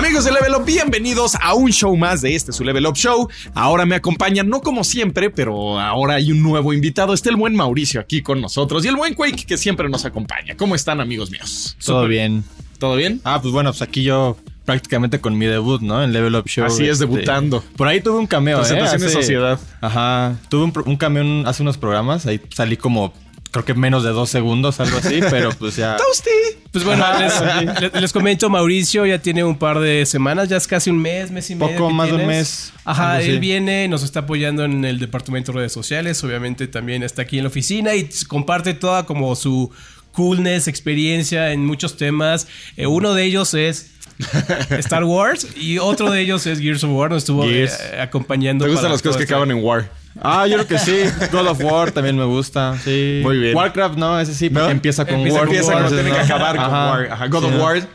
[0.00, 3.28] Amigos de Level Up, bienvenidos a un show más de este su Level Up Show.
[3.54, 7.12] Ahora me acompañan, no como siempre, pero ahora hay un nuevo invitado.
[7.12, 10.56] Está el buen Mauricio aquí con nosotros y el buen Quake que siempre nos acompaña.
[10.56, 11.76] ¿Cómo están, amigos míos?
[11.84, 12.44] Todo bien.
[12.78, 13.20] ¿Todo bien?
[13.24, 16.02] Ah, pues bueno, pues aquí yo prácticamente con mi debut, ¿no?
[16.02, 16.64] En Level Up Show.
[16.64, 17.62] Así es, este, debutando.
[17.76, 18.60] Por ahí tuve un cameo, ¿eh?
[18.60, 19.60] Presentación de Hace- sociedad.
[19.82, 20.38] Ajá.
[20.48, 22.24] Tuve un, un cameo hace unos programas.
[22.24, 23.12] Ahí salí como,
[23.50, 25.20] creo que menos de dos segundos, algo así.
[25.30, 25.96] pero pues ya...
[25.96, 26.30] Toasty.
[26.72, 30.66] Pues bueno, les, les- les comento, Mauricio ya tiene un par de semanas, ya es
[30.68, 31.76] casi un mes, mes y medio.
[31.76, 35.58] Poco más de un mes, Ajá, él viene, nos está apoyando en el departamento de
[35.58, 39.70] redes sociales, obviamente también está aquí en la oficina y comparte toda como su
[40.12, 42.46] coolness, experiencia en muchos temas.
[42.76, 43.90] Eh, uno de ellos es
[44.78, 47.68] Star Wars y otro de ellos es Gears of War, nos estuvo eh,
[48.00, 48.64] acompañando.
[48.64, 49.90] ¿Te gustan las cosas que este- acaban en War?
[50.20, 51.02] Ah, yo creo que sí.
[51.30, 52.76] God of War también me gusta.
[52.82, 53.20] Sí.
[53.22, 53.56] Muy bien.
[53.56, 54.70] Warcraft, no, ese sí, porque ¿No?
[54.70, 55.46] empieza con Empieza War.
[55.46, 56.90] con Empieza War, entonces tienen que acabar con Ajá.
[56.90, 57.12] War.
[57.12, 57.64] Ajá, God Sí, of ¿no?
[57.64, 57.88] War.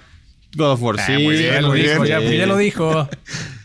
[0.55, 1.11] God of War, Ah, sí.
[1.13, 2.31] muy bien, Ya lo muy dijo, bien.
[2.39, 3.09] ya, lo dijo.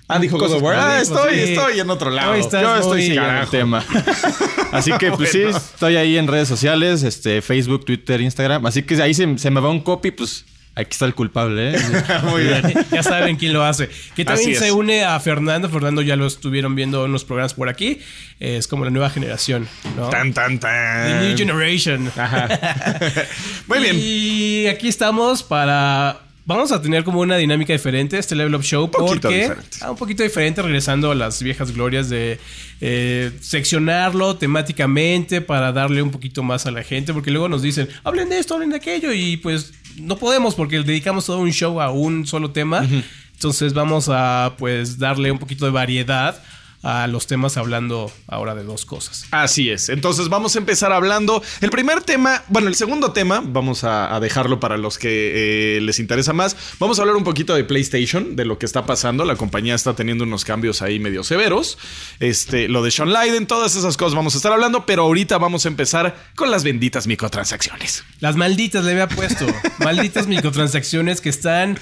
[0.08, 0.74] Ah, dijo God of War.
[0.76, 1.52] Ah, estoy, sí.
[1.52, 2.32] estoy en otro lado.
[2.32, 3.84] Hoy estás Yo estoy siguiendo el tema.
[4.72, 8.66] Así que, pues sí, estoy ahí en redes sociales, este, Facebook, Twitter, Instagram.
[8.66, 11.78] Así que ahí se, se me va un copy, pues aquí está el culpable, ¿eh?
[12.24, 12.86] Muy bien.
[12.90, 13.88] ya saben quién lo hace.
[14.14, 15.68] Que también se une a Fernando.
[15.68, 18.00] Fernando ya lo estuvieron viendo en unos programas por aquí.
[18.38, 20.08] Es como la nueva generación, ¿no?
[20.08, 21.38] Tan, tan, The New tan.
[21.38, 22.12] Generation.
[23.66, 23.96] Muy bien.
[23.98, 26.20] Y aquí estamos para.
[26.46, 29.76] Vamos a tener como una dinámica diferente este Level Up Show Poquito porque diferente.
[29.82, 32.41] Ah, un poquito diferente regresando a las viejas glorias de
[32.80, 37.88] eh, seccionarlo temáticamente para darle un poquito más a la gente porque luego nos dicen
[38.02, 41.52] hablen de esto, hablen de aquello y pues no podemos porque le dedicamos todo un
[41.52, 42.86] show a un solo tema.
[43.33, 46.42] Entonces vamos a pues darle un poquito de variedad
[46.82, 49.26] a los temas hablando ahora de dos cosas.
[49.30, 49.88] Así es.
[49.88, 51.42] Entonces vamos a empezar hablando.
[51.60, 55.80] El primer tema, bueno, el segundo tema, vamos a, a dejarlo para los que eh,
[55.80, 56.56] les interesa más.
[56.78, 59.24] Vamos a hablar un poquito de PlayStation, de lo que está pasando.
[59.24, 61.78] La compañía está teniendo unos cambios ahí medio severos.
[62.19, 65.66] Este, lo de Sean Leiden, todas esas cosas vamos a estar hablando, pero ahorita vamos
[65.66, 68.04] a empezar con las benditas microtransacciones.
[68.20, 69.46] Las malditas le había puesto.
[69.78, 71.78] malditas microtransacciones que están.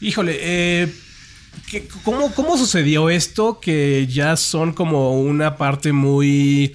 [0.00, 0.92] Híjole, eh.
[1.70, 3.60] ¿Qué- cómo, ¿Cómo sucedió esto?
[3.60, 6.72] Que ya son como una parte muy.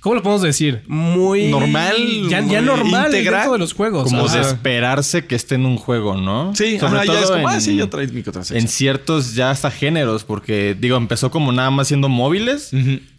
[0.00, 0.82] ¿Cómo lo podemos decir?
[0.86, 1.48] Muy.
[1.48, 1.94] Normal,
[2.30, 4.04] Ya, muy ya normal dentro de los juegos.
[4.04, 4.34] Como Ajá.
[4.36, 6.54] de esperarse que esté en un juego, ¿no?
[6.54, 8.70] Sí, Sobre ajá, ya es todo como, ah, en- sí, ya traes en microtransacciones.
[8.72, 12.70] ciertos ya hasta géneros, porque digo, empezó como nada más siendo móviles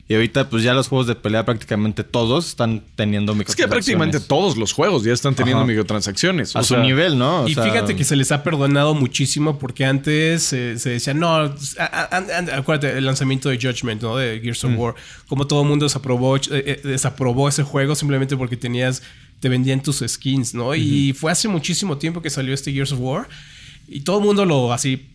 [0.10, 3.70] y ahorita pues ya los juegos de pelea prácticamente todos están teniendo Es que microtransacciones.
[3.72, 5.68] prácticamente todos los juegos ya están teniendo Ajá.
[5.68, 6.56] microtransacciones.
[6.56, 7.42] a O su sea, nivel, ¿no?
[7.44, 11.14] O y sea, fíjate que se les ha perdonado muchísimo porque antes eh, se decía,
[11.14, 14.18] no, a- a- a- acuérdate, el lanzamiento de Judgment, ¿no?
[14.18, 14.96] De Gears of War,
[15.28, 19.02] como todo el mundo desaprobó, eh, eh, desaprobó ese juego simplemente porque tenías,
[19.40, 20.76] te vendían tus skins, ¿no?
[20.76, 23.30] Y fue hace muchísimo tiempo que salió este Gears of War
[23.88, 25.08] y todo el mundo lo así,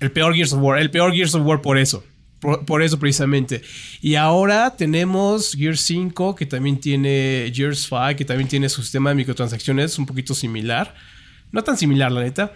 [0.00, 2.04] el peor Gears of War, el peor Gears of War por eso.
[2.42, 3.62] Por, por eso precisamente.
[4.00, 9.10] Y ahora tenemos Gears 5, que también tiene Gears 5, que también tiene su sistema
[9.10, 10.92] de microtransacciones un poquito similar.
[11.52, 12.52] No tan similar, la neta.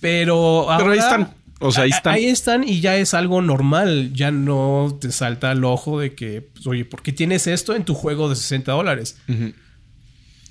[0.00, 1.34] Pero, Pero ahí ahora- están.
[1.60, 2.14] O sea, ahí están.
[2.14, 4.12] Ahí están y ya es algo normal.
[4.14, 7.84] Ya no te salta al ojo de que, pues, oye, ¿por qué tienes esto en
[7.84, 9.18] tu juego de 60 dólares?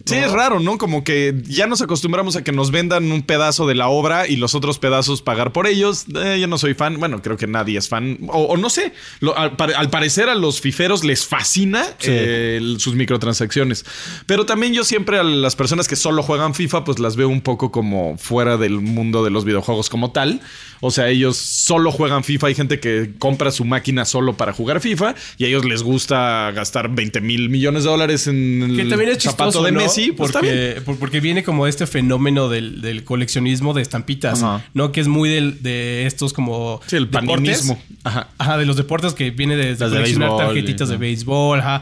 [0.07, 0.77] Sí, es raro, ¿no?
[0.77, 4.35] Como que ya nos acostumbramos a que nos vendan un pedazo de la obra y
[4.37, 6.05] los otros pedazos pagar por ellos.
[6.15, 6.99] Eh, yo no soy fan.
[6.99, 8.17] Bueno, creo que nadie es fan.
[8.29, 8.93] O, o no sé.
[9.19, 12.09] Lo- al, pare- al parecer a los fiferos les fascina Sí.
[12.11, 13.85] eh, sus microtransacciones.
[14.25, 17.41] Pero también yo siempre a las personas que solo juegan FIFA, pues las veo un
[17.41, 20.41] poco como fuera del mundo de los videojuegos como tal.
[20.79, 22.47] O sea, ellos solo juegan FIFA.
[22.47, 26.51] Hay gente que compra su máquina solo para jugar FIFA y a ellos les gusta
[26.51, 29.79] gastar 20 mil millones de dólares en Que el también es zapato chistoso, de ¿no?
[29.79, 29.96] Messi.
[30.11, 30.53] Pues está bien.
[30.75, 34.63] porque, por- porque viene como este fenómeno del, del coleccionismo de estampitas, Ajá.
[34.73, 34.91] ¿no?
[34.91, 37.81] Que es muy del- de estos como Sí, el paninismo.
[38.03, 38.29] Ajá.
[38.37, 41.81] Ajá, de los deportes que viene desde de coleccionar béisbol, tarjetitas de béisbol, ajá.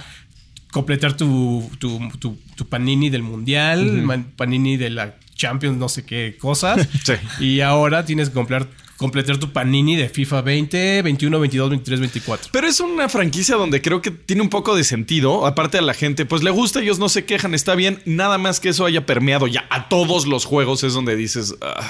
[0.71, 4.03] Completar tu, tu, tu- tu panini del mundial,
[4.35, 6.87] panini de la Champions, no sé qué cosas.
[7.03, 7.13] Sí.
[7.39, 12.49] Y ahora tienes que comprar, completar tu panini de FIFA 20, 21, 22, 23, 24.
[12.51, 15.45] Pero es una franquicia donde creo que tiene un poco de sentido.
[15.45, 18.01] Aparte a la gente, pues le gusta, ellos no se quejan, está bien.
[18.05, 21.89] Nada más que eso haya permeado ya a todos los juegos es donde dices, "Ah,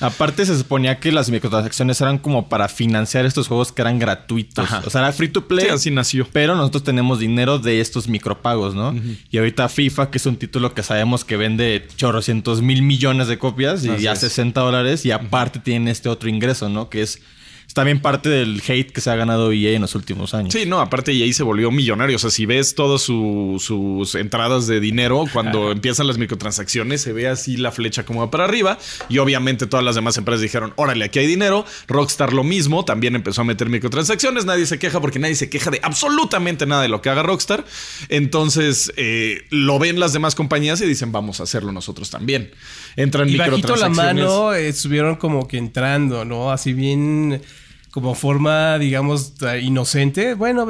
[0.00, 4.64] Aparte se suponía que las microtransacciones eran como para financiar estos juegos que eran gratuitos.
[4.64, 4.82] Ajá.
[4.86, 5.66] O sea, era free to play.
[5.66, 6.26] Sí, así nació.
[6.32, 8.94] Pero nosotros tenemos dinero de estos micropagos, ¿no?
[9.30, 13.38] Y ahorita FIFA, que es un título que sabemos que vende chorrocientos mil millones de
[13.38, 14.20] copias y Así ya es.
[14.20, 15.04] 60 dólares.
[15.04, 16.88] Y aparte tienen este otro ingreso, ¿no?
[16.88, 17.20] Que es
[17.68, 20.54] es también parte del hate que se ha ganado EA en los últimos años.
[20.54, 22.16] Sí, no, aparte EA se volvió millonario.
[22.16, 27.12] O sea, si ves todas su- sus entradas de dinero, cuando empiezan las microtransacciones, se
[27.12, 28.78] ve así la flecha como va para arriba.
[29.10, 31.66] Y obviamente todas las demás empresas dijeron, órale, aquí hay dinero.
[31.88, 34.46] Rockstar lo mismo, también empezó a meter microtransacciones.
[34.46, 37.66] Nadie se queja porque nadie se queja de absolutamente nada de lo que haga Rockstar.
[38.08, 42.50] Entonces, eh, lo ven las demás compañías y dicen, vamos a hacerlo nosotros también.
[42.96, 44.24] Entran Y bajito la microtransacciones.
[44.24, 46.50] mano eh, estuvieron como que entrando, ¿no?
[46.50, 47.40] Así bien
[47.90, 50.34] como forma, digamos, inocente.
[50.34, 50.66] Bueno,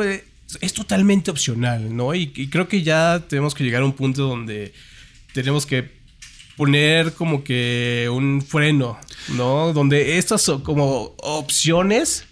[0.60, 2.14] es totalmente opcional, ¿no?
[2.14, 4.72] Y, y creo que ya tenemos que llegar a un punto donde
[5.32, 5.98] tenemos que
[6.56, 8.98] poner como que un freno,
[9.36, 9.72] ¿no?
[9.72, 12.24] Donde estas son como opciones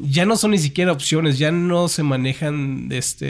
[0.00, 3.26] ya no son ni siquiera opciones, ya no se manejan de este,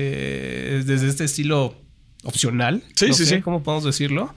[0.84, 1.74] desde este estilo
[2.22, 2.84] opcional.
[2.94, 3.42] Sí, no sí, sé sí.
[3.42, 4.34] ¿Cómo podemos decirlo?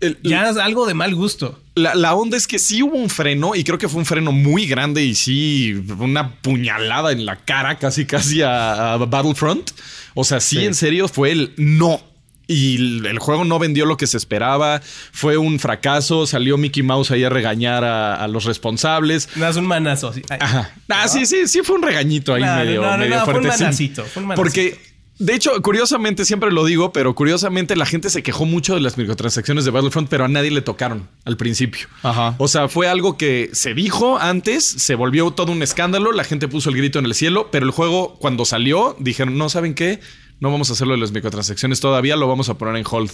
[0.00, 1.60] El- Ya es algo de mal gusto.
[1.76, 4.30] La, la onda es que sí hubo un freno y creo que fue un freno
[4.32, 9.70] muy grande y sí una puñalada en la cara casi casi a, a Battlefront.
[10.14, 12.00] O sea, sí, en serio fue el no.
[12.46, 14.82] Y el, el juego no vendió lo que se esperaba.
[15.12, 16.26] Fue un fracaso.
[16.26, 19.30] Salió Mickey Mouse ahí a regañar a, a los responsables.
[19.34, 20.12] Nada, es un manazo.
[20.28, 20.70] Ay, Ajá.
[20.90, 23.24] Ah, sí, sí, sí fue un regañito ahí No, no, medio, no, no, medio no,
[23.24, 24.42] fue un manacito, fue un manacito.
[24.44, 24.78] Porque,
[25.18, 28.98] de hecho, curiosamente, siempre lo digo, pero curiosamente la gente se quejó mucho de las
[28.98, 31.86] microtransacciones de Battlefront, pero a nadie le tocaron al principio.
[32.02, 32.34] Ajá.
[32.38, 36.48] O sea, fue algo que se dijo antes, se volvió todo un escándalo, la gente
[36.48, 40.00] puso el grito en el cielo, pero el juego cuando salió dijeron, no, ¿saben qué?
[40.44, 43.10] No vamos a hacerlo de las microtransacciones todavía, lo vamos a poner en hold.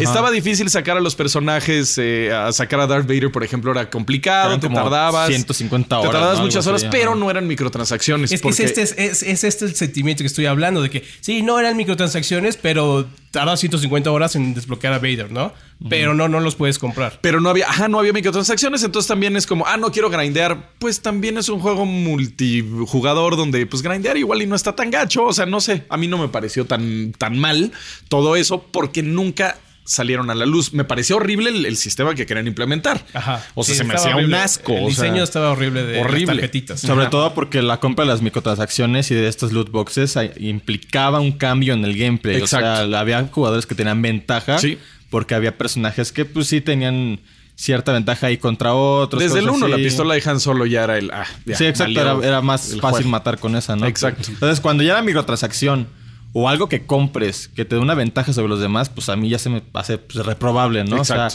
[0.00, 3.88] Estaba difícil sacar a los personajes, eh, a sacar a Darth Vader, por ejemplo, era
[3.88, 5.28] complicado, te como tardabas.
[5.28, 6.30] 150 Te horas, tardabas ¿no?
[6.40, 7.20] Algo muchas horas, así, pero ajá.
[7.20, 8.32] no eran microtransacciones.
[8.32, 10.90] Es que es porque- este, es, es- es este el sentimiento que estoy hablando, de
[10.90, 15.52] que sí, no eran microtransacciones, pero tardas 150 horas en desbloquear a Vader, ¿no?
[15.90, 17.18] Pero no, no los puedes comprar.
[17.20, 20.70] Pero no había, ajá, no había microtransacciones, entonces también es como, ah, no quiero grindear.
[20.78, 25.24] Pues también es un juego multijugador donde, pues, grindear igual y no está tan gacho.
[25.24, 27.72] O sea, no sé, a mí no me pareció tan, tan mal
[28.08, 30.72] todo eso porque nunca salieron a la luz.
[30.72, 33.04] Me pareció horrible el, el sistema que querían implementar.
[33.12, 33.44] Ajá.
[33.54, 34.72] O sea, Sí, se me hacía un asco.
[34.72, 36.26] El o sea, diseño estaba horrible de horrible.
[36.26, 36.80] las tarjetitas.
[36.80, 37.10] Sobre Ajá.
[37.10, 41.74] todo porque la compra de las microtransacciones y de estos loot boxes implicaba un cambio
[41.74, 42.36] en el gameplay.
[42.36, 42.88] O Exacto.
[42.88, 44.78] sea, había jugadores que tenían ventaja Sí.
[45.10, 47.20] porque había personajes que pues sí tenían
[47.56, 49.22] cierta ventaja ahí contra otros.
[49.22, 51.10] Desde el cosas 1, la pistola de Han Solo ya era el.
[51.12, 52.00] Ah, ya, sí, exacto.
[52.00, 53.08] Era, era más fácil juego.
[53.10, 53.86] matar con esa, ¿no?
[53.86, 54.22] Exacto.
[54.28, 55.86] Entonces, cuando ya era microtransacción
[56.34, 59.30] o algo que compres que te dé una ventaja sobre los demás, pues a mí
[59.30, 61.00] ya se me hace pues, reprobable, ¿no?
[61.00, 61.28] O sea,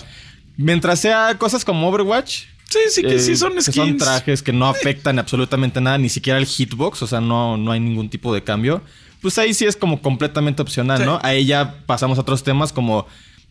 [0.57, 2.43] mientras sea cosas como Overwatch.
[2.69, 3.75] Sí, sí, que eh, sí son que skins.
[3.75, 7.71] son trajes que no afectan absolutamente nada, ni siquiera el hitbox, o sea, no, no
[7.71, 8.83] hay ningún tipo de cambio.
[9.21, 11.03] Pues ahí sí es como completamente opcional, Sí.
[11.05, 11.19] ¿no?
[11.23, 13.07] Ahí ya pasamos a otros temas como,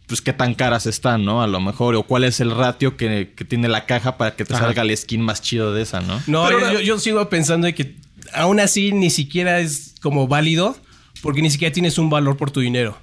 [0.06, 1.42] pues, qué tan caras están, ¿no?
[1.42, 4.44] A lo mejor, o cuál es el ratio que, que tiene la caja para que
[4.44, 4.66] te Ajá.
[4.66, 6.22] salga el skin más chido de esa, ¿no?
[6.28, 7.96] No, Pero yo, ahora- yo- yo sigo pensando de que
[8.34, 10.76] aún así ni siquiera es como válido
[11.22, 12.98] porque ni siquiera tienes un valor por tu dinero.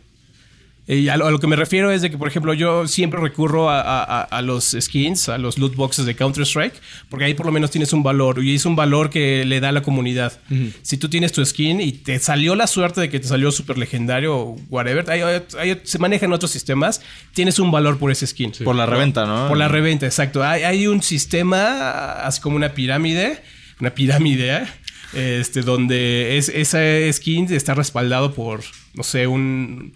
[0.87, 3.19] Y a, lo, a lo que me refiero es de que, por ejemplo, yo siempre
[3.19, 6.75] recurro a, a- a- a los skins, a los loot boxes de Counter-Strike,
[7.09, 9.69] porque ahí por lo menos tienes un valor y es un valor que le da
[9.69, 10.39] a la comunidad.
[10.83, 13.79] Si tú tienes tu skin y te salió la suerte de que te salió super
[13.79, 17.01] legendario o whatever, ahí se manejan otros sistemas,
[17.33, 18.51] tienes un valor por ese skin.
[18.63, 19.47] Por la reventa, ¿no?
[19.47, 20.43] Por la reventa, exacto.
[20.43, 23.41] Hay, hay un sistema, así como una pirámide,
[23.79, 24.63] una pirámide, ¿eh?
[25.13, 26.79] Este, donde es, esa
[27.11, 28.61] skin está respaldado por,
[28.93, 29.93] no sé, un,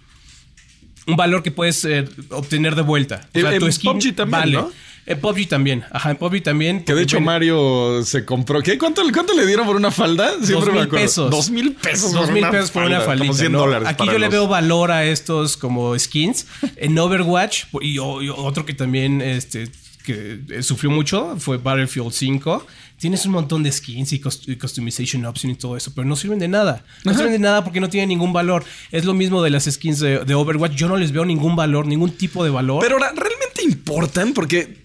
[1.07, 3.27] un valor que puedes eh, obtener de vuelta.
[3.35, 4.51] O sea, en tu skin PUBG también, vale.
[4.53, 4.71] ¿no?
[5.09, 5.83] En PUBG también.
[5.91, 6.83] Ajá, en PUBG también.
[6.83, 8.61] Que de hecho Mario se compró.
[8.61, 8.77] ¿Qué?
[8.77, 10.33] ¿Cuánto, cuánto le dieron por una falda?
[10.33, 11.03] Siempre Dos me mil acuerdo.
[11.05, 11.31] pesos.
[11.31, 12.13] Dos mil pesos.
[12.13, 13.25] Dos mil pesos por una falda.
[13.25, 13.57] Como 100 ¿no?
[13.57, 13.87] dólares.
[13.89, 16.45] Aquí yo le veo valor a estos como skins.
[16.75, 19.71] En Overwatch, y otro que también este,
[20.13, 22.65] que eh, sufrió mucho fue Battlefield 5.
[22.97, 26.15] Tienes un montón de skins y, cost- y customization options y todo eso, pero no
[26.15, 26.83] sirven de nada.
[27.05, 28.63] No sirven de nada porque no tienen ningún valor.
[28.91, 30.73] Es lo mismo de las skins de, de Overwatch.
[30.73, 32.81] Yo no les veo ningún valor, ningún tipo de valor.
[32.81, 34.33] Pero ahora, ¿realmente importan?
[34.33, 34.78] Porque.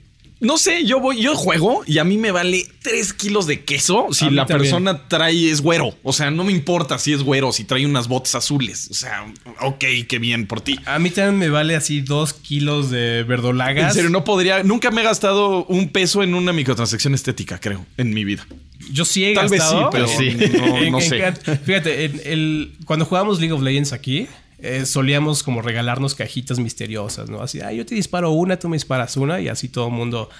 [0.45, 4.09] No sé, yo voy, yo juego y a mí me vale 3 kilos de queso
[4.13, 4.71] si la también.
[4.71, 5.97] persona trae es güero.
[6.03, 8.89] O sea, no me importa si es güero, si trae unas botas azules.
[8.91, 10.79] O sea, ok, qué bien por ti.
[10.87, 13.89] a mí también me vale así dos kilos de verdolagas.
[13.89, 14.63] En serio, no podría.
[14.63, 18.47] Nunca me he gastado un peso en una microtransacción estética, creo, en mi vida.
[18.93, 19.83] Yo sí he Tal vez gastado.
[19.83, 20.37] sí, pero sí.
[20.59, 21.33] no, En- no en- sé.
[21.65, 24.27] fíjate, en el, cuando jugábamos League of Legends aquí,
[24.59, 27.43] eh, solíamos como regalarnos cajitas misteriosas, ¿no?
[27.43, 30.31] Así, ah, yo te disparo una, tú me disparas una, y así todo el mundo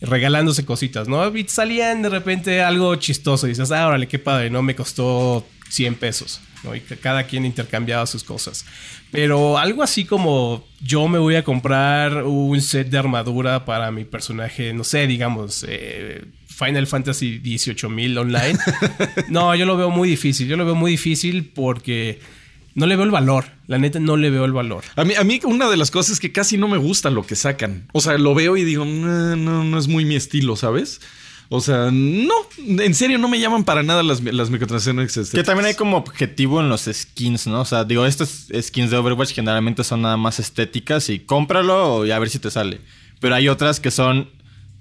[0.00, 1.34] regalándose cositas, ¿no?
[1.36, 4.62] Y salían de repente algo chistoso y dices, ah, órale, qué padre, ¿no?
[4.62, 6.74] Me costó 100 pesos, ¿no?
[6.74, 8.66] Y cada quien intercambiaba sus cosas.
[9.10, 14.04] Pero algo así como yo me voy a comprar un set de armadura para mi
[14.04, 16.24] personaje, no sé, digamos, eh,
[16.56, 18.58] Final Fantasy 18.000 online.
[19.28, 20.48] no, yo lo veo muy difícil.
[20.48, 22.18] Yo lo veo muy difícil porque
[22.74, 23.44] no le veo el valor.
[23.66, 24.84] La neta, no le veo el valor.
[24.96, 27.26] A mí, a mí una de las cosas es que casi no me gusta lo
[27.26, 27.88] que sacan.
[27.92, 31.00] O sea, lo veo y digo, no, no, no es muy mi estilo, ¿sabes?
[31.50, 35.14] O sea, no, en serio no me llaman para nada las, las microtransacciones.
[35.14, 35.36] Este.
[35.36, 37.60] Que también hay como objetivo en los skins, ¿no?
[37.60, 42.12] O sea, digo, estas skins de Overwatch generalmente son nada más estéticas y cómpralo y
[42.12, 42.80] a ver si te sale.
[43.20, 44.30] Pero hay otras que son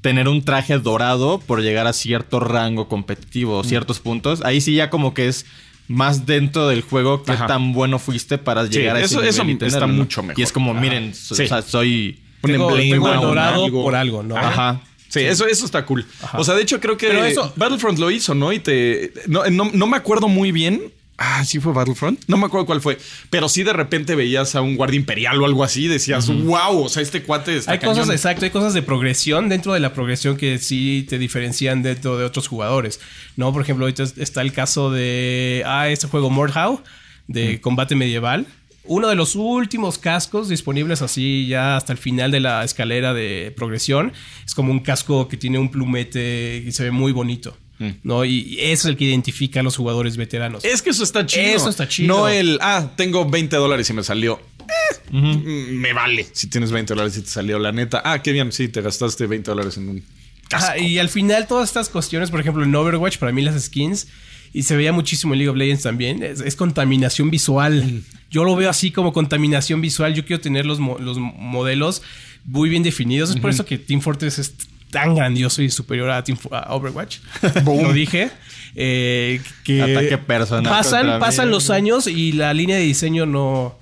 [0.06, 3.66] tener un traje dorado por llegar a cierto rango competitivo, Mm.
[3.66, 4.44] ciertos puntos.
[4.46, 5.48] Ahí sí ya como que es
[5.88, 7.48] más dentro del juego qué Ajá.
[7.48, 10.40] tan bueno fuiste para llegar a eso- ese eso nivel y está mucho mejor.
[10.40, 10.80] Y es como, Ajá.
[10.80, 11.46] miren, so- Sí.
[11.46, 12.20] o sea, soy...
[12.44, 13.82] Un emblema, dorado algo.
[13.84, 14.38] por algo, ¿no?
[14.38, 14.80] Ajá.
[15.10, 16.06] Sí, Eso, eso está cool.
[16.34, 18.54] O sea, de hecho, creo que Pero eso- Battlefront lo hizo, ¿no?
[18.54, 19.12] Y te.
[19.28, 20.82] No, no, no me acuerdo muy bien.
[21.18, 22.20] Ah, sí fue Battlefront.
[22.28, 22.98] No me acuerdo cuál fue.
[23.30, 26.84] Pero sí de repente veías a un guardia imperial o algo así y decías, wow,
[26.84, 28.12] o sea, este cuate está Hay cosas, cañón".
[28.12, 32.26] exacto, hay cosas de progresión dentro de la progresión que sí te diferencian dentro de
[32.26, 33.00] otros jugadores.
[33.38, 33.54] ¿No?
[33.54, 35.64] Por ejemplo, ahorita está el caso de.
[35.66, 36.82] Ah, este juego Mordhau,
[37.28, 38.46] de combate medieval.
[38.88, 43.52] Uno de los últimos cascos disponibles así ya hasta el final de la escalera de
[43.56, 44.14] progresión.
[44.46, 47.58] Es como un casco que tiene un plumete y se ve muy bonito.
[48.04, 48.24] ¿No?
[48.26, 50.64] Y eso es el que identifica a los jugadores veteranos.
[50.64, 51.44] Es que eso está chido.
[51.56, 52.08] Eso está chido.
[52.16, 54.40] No el, ah, tengo 20 dólares y me salió.
[54.62, 58.02] Eh, mm, Me vale si tienes 20 dólares y te salió la neta.
[58.06, 60.04] Ah, qué bien, sí, te gastaste 20 dólares en un.
[60.52, 64.08] Ajá, y al final todas estas cuestiones, por ejemplo, en Overwatch, para mí las skins,
[64.54, 68.04] y se veía muchísimo en League of Legends también, es, es contaminación visual.
[68.32, 70.14] Yo lo veo así como contaminación visual.
[70.14, 72.02] Yo quiero tener los, mo- los modelos
[72.46, 73.32] muy bien definidos.
[73.32, 74.54] Es por eso que Team Fortress es
[74.96, 77.18] tan grandioso y superior a, Team, Fo- a Overwatch.
[77.66, 78.30] lo dije.
[78.78, 81.14] Eh, que Ataque personal Pasan, mí.
[81.20, 83.78] pasan los años y la línea de diseño no,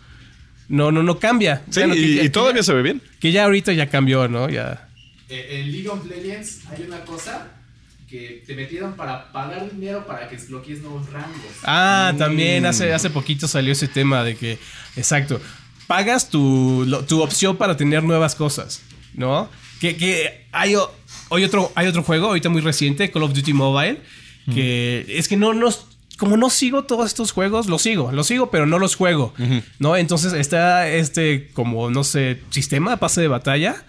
[0.69, 1.61] no, no, no cambia.
[1.69, 3.01] Sí, Bueno, que y, ya- y todavía se ve bien.
[3.19, 4.49] Que ya ahorita ya cambió, ¿no?
[4.49, 4.87] Ya.
[5.29, 7.47] Eh, en League of Legends hay una cosa
[8.09, 11.41] que te metieron para pagar dinero para que desbloquees nuevos rangos.
[11.63, 14.57] Ah, también hace, hace poquito salió ese tema de que,
[14.95, 15.39] exacto,
[15.87, 18.81] pagas tu, lo- tu opción para tener nuevas cosas,
[19.15, 19.49] ¿no?
[19.81, 20.75] Que, que hay,
[21.29, 24.01] hoy otro, hay otro juego, ahorita muy reciente, Call of Duty Mobile,
[24.53, 25.69] que es que no, no,
[26.17, 29.33] como no sigo todos estos juegos, los sigo, los sigo, pero no los juego,
[29.79, 29.95] ¿no?
[29.95, 33.83] Entonces está este, como, no sé, sistema, pase de batalla,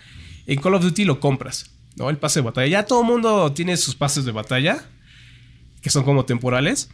[0.47, 2.11] en Call of Duty lo compras, ¿no?
[2.11, 2.67] El pase de batalla.
[2.67, 4.85] Ya todo el mundo tiene sus pases de batalla,
[5.81, 6.91] que son como temporales.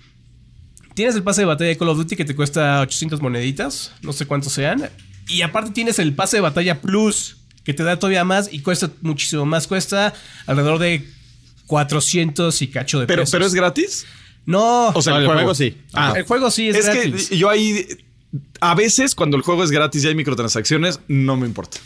[0.95, 4.13] Tienes el pase de batalla de Call of Duty que te cuesta 800 moneditas, no
[4.13, 4.91] sé cuántos sean.
[5.29, 8.91] Y aparte tienes el pase de batalla Plus, que te da todavía más y cuesta
[9.03, 9.67] muchísimo más.
[9.67, 10.13] Cuesta
[10.47, 11.07] alrededor de
[11.67, 13.33] 400 y cacho de Pero, pesos.
[13.33, 14.07] pero es gratis.
[14.47, 15.41] No, O sea, No, el, el juego.
[15.43, 15.77] juego sí.
[15.93, 17.29] Ah, el juego sí es, es gratis.
[17.29, 17.87] que yo ahí.
[18.61, 21.79] A veces, cuando el juego es gratis y hay microtransacciones, no me importa.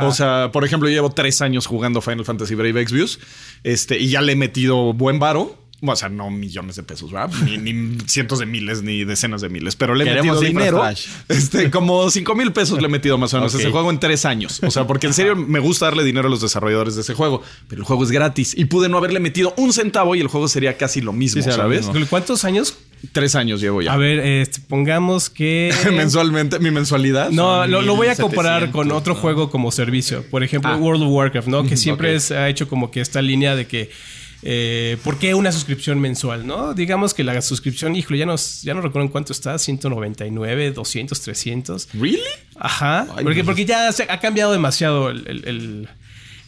[0.00, 3.20] O sea, por ejemplo, yo llevo tres años jugando Final Fantasy Brave Exvius
[3.62, 5.61] este, y ya le he metido buen varo.
[5.84, 7.34] O sea, no millones de pesos, ¿verdad?
[7.44, 9.74] Ni, ni cientos de miles, ni decenas de miles.
[9.74, 10.82] Pero le he Queremos metido dinero.
[11.28, 13.98] Este, como cinco mil pesos le he metido más o menos a ese juego en
[13.98, 14.60] tres años.
[14.62, 17.42] O sea, porque en serio me gusta darle dinero a los desarrolladores de ese juego.
[17.68, 20.46] Pero el juego es gratis y pude no haberle metido un centavo y el juego
[20.46, 21.88] sería casi lo mismo, Sí, será lo ¿sabes?
[21.88, 22.06] mismo.
[22.08, 22.76] ¿Cuántos años?
[23.10, 23.92] Tres años llevo ya.
[23.92, 25.74] A ver, este, pongamos que...
[25.92, 27.30] Mensualmente, mi mensualidad.
[27.30, 29.20] No, lo, lo voy a comparar 1700, con otro ¿no?
[29.20, 30.24] juego como servicio.
[30.30, 30.76] Por ejemplo, Ah.
[30.76, 31.64] World of Warcraft, ¿no?
[31.64, 33.90] Que siempre es- ha hecho como que esta línea de que.
[34.42, 36.74] Eh, ¿Por qué una suscripción mensual, no?
[36.74, 41.20] Digamos que la suscripción, híjole, ya no, ya no recuerdo en cuánto está, 199, 200,
[41.20, 41.88] 300.
[41.94, 42.20] ¿Really?
[42.56, 43.06] Ajá.
[43.16, 45.88] Ay, porque, porque ya se ha cambiado demasiado el, el- el-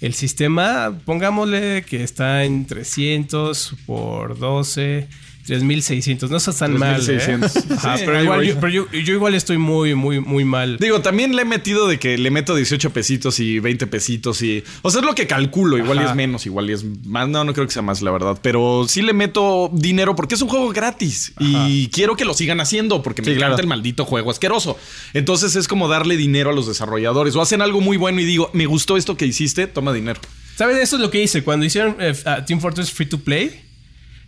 [0.00, 0.98] el sistema.
[1.06, 5.08] Pongámosle que está en 300 por 12.
[5.44, 7.00] 3600, no está tan mal.
[7.00, 7.04] ¿eh?
[7.04, 7.70] 3600.
[7.78, 10.78] Ajá, Sí, pero, ahí igual, yo, pero yo- yo igual estoy muy, muy, muy mal.
[10.78, 14.64] Digo, también le he metido de que le meto 18 pesitos y 20 pesitos y...
[14.82, 15.76] O sea, es lo que calculo.
[15.78, 17.28] Igual y es menos, igual y es más.
[17.28, 18.38] No, no creo que sea más, la verdad.
[18.42, 21.32] Pero sí le meto dinero porque es un juego gratis.
[21.38, 23.62] Y quiero que lo sigan haciendo porque me encanta claro.
[23.62, 24.78] el maldito juego asqueroso.
[25.12, 27.36] Entonces es como darle dinero a los desarrolladores.
[27.36, 30.20] O hacen algo muy bueno y digo, me gustó esto que hiciste, toma dinero.
[30.56, 30.78] ¿Sabes?
[30.78, 31.42] Eso es lo que hice.
[31.42, 32.14] Cuando hicieron eh,
[32.46, 33.60] Team Fortress Free to Play,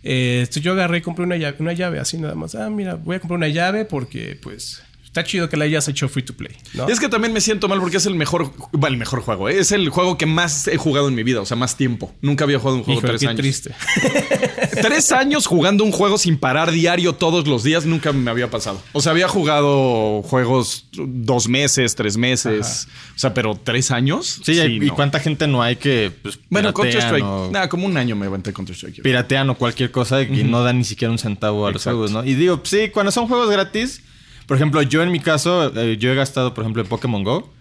[0.03, 2.55] eh, yo agarré y compré una llave, una llave así nada más.
[2.55, 4.83] Ah, mira, voy a comprar una llave porque, pues,
[5.17, 6.55] está chido que la hayas hecho Free to Play.
[6.73, 6.87] ¿no?
[6.87, 9.49] Es que también me siento mal porque es el mejor, bueno, el mejor juego.
[9.49, 9.59] ¿eh?
[9.59, 12.13] Es el juego que más he jugado en mi vida, o sea, más tiempo.
[12.21, 13.41] Nunca había jugado un juego Híjole, tres qué años.
[13.41, 13.71] triste.
[14.81, 18.79] Tres años jugando un juego sin parar diario todos los días nunca me había pasado.
[18.93, 22.87] O sea, había jugado juegos dos meses, tres meses.
[23.15, 24.39] O sea, pero tres años.
[24.43, 24.93] Sí, y no.
[24.95, 27.25] cuánta gente no hay que pues, Bueno, piratean Counter-Strike.
[27.25, 29.01] o- Nada, como un año me aventé Counter-Strike.
[29.01, 32.23] piratean o cualquier cosa y no dan ni siquiera un centavo a los juegos, ¿no?
[32.23, 34.03] Y digo, sí, cuando son juegos gratis,
[34.47, 37.53] por ejemplo, yo en mi caso, eh, yo he gastado, por ejemplo, en Pokémon Go,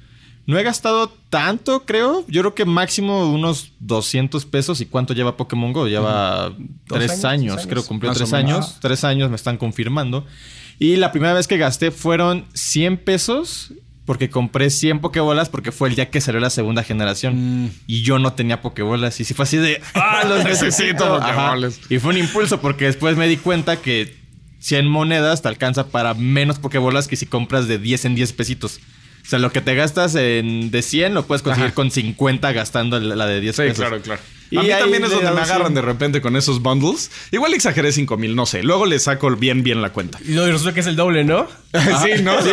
[0.47, 2.25] No he gastado tanto, creo.
[2.29, 4.81] Yo creo que máximo unos 200 pesos.
[4.81, 5.89] ¿Y cuánto lleva Pokémon Go?
[5.89, 6.53] Lleva
[6.87, 7.85] tres años, años, creo.
[7.85, 8.79] Cumplió tres años.
[8.81, 10.25] Tres años me están confirmando.
[10.79, 13.73] Y la primera vez que gasté fueron 100 pesos.
[14.05, 17.65] Porque compré 100 Pokébolas porque fue el día que salió la segunda generación.
[17.65, 17.71] Mm.
[17.89, 19.19] Y yo no tenía Pokébolas.
[19.19, 19.83] Y sí fue así de...
[19.95, 21.17] ¡Ah, los Necesito necesito!
[21.17, 21.47] Ajá.
[21.47, 21.81] Pokébolas.
[21.91, 24.15] Y fue un impulso porque después me di cuenta que
[24.61, 28.81] 100 monedas te alcanza para menos Pokébolas que si compras de 10 en 10 pesitos.
[29.25, 31.75] O sea, lo que te gastas en de 100 lo puedes conseguir Ajá.
[31.75, 33.77] con 50 gastando la de 10 Sí, pesos.
[33.79, 34.21] claro, claro.
[34.51, 37.11] Y a mí también es donde me agarran de repente con esos bundles.
[37.33, 38.63] Igual exageré 5 mil, no sé.
[38.63, 40.19] Luego le saco bien, bien la cuenta.
[40.25, 41.47] Y resulta que es el doble, ¿no?
[41.73, 42.41] sí, ¿no?
[42.43, 42.51] Sí.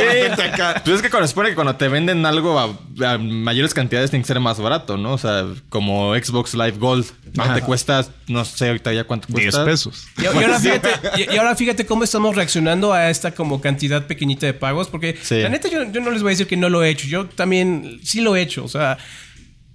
[0.83, 2.77] Pues es que cuando supone que cuando te venden algo a,
[3.13, 5.13] a mayores cantidades tiene que ser más barato, ¿no?
[5.13, 7.05] O sea, como Xbox Live Gold.
[7.53, 9.65] Te cuesta, no sé ahorita ya cuánto 10 cuesta.
[9.65, 10.07] pesos.
[10.17, 14.05] Y, y ahora fíjate, y, y ahora fíjate cómo estamos reaccionando a esta como cantidad
[14.05, 15.41] pequeñita de pagos, porque Sí.
[15.41, 17.25] la neta yo, yo no les voy a decir que no lo he hecho, yo
[17.27, 18.97] también sí lo he hecho, o sea,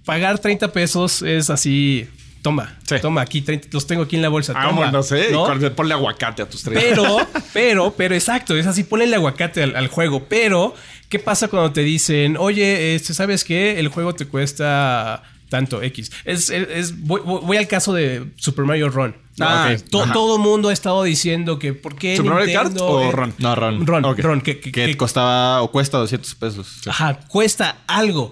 [0.09, 2.07] pagar 30 pesos es así,
[2.41, 2.95] toma, Sí.
[3.01, 5.27] toma aquí, 30 los tengo aquí en la bolsa, toma, Vámonos, ¿eh?
[5.31, 5.55] ¿no?
[5.65, 6.83] Y Ponle aguacate a tus tres.
[6.83, 7.17] Pero,
[7.53, 10.25] pero, pero exacto, es así, ponle el aguacate al, al juego.
[10.27, 10.73] Pero,
[11.09, 13.79] ¿qué pasa cuando te dicen, oye, este, ¿sabes qué?
[13.79, 16.11] El juego te cuesta tanto X.
[16.25, 19.15] Es, es- es- voy, al caso de Super Mario Run.
[19.39, 19.73] Ah.
[19.89, 20.05] To-.
[20.13, 23.33] Todo el mundo ha estado diciendo que ¿por qué ¿Super Mario Kart o eh, Ron?
[23.39, 23.87] No, Ron.
[23.87, 24.19] Ron, Ok.
[24.19, 26.81] Ron, que, que- Que que- costaba o cuesta 200 pesos.
[26.87, 28.31] Ajá, cuesta algo.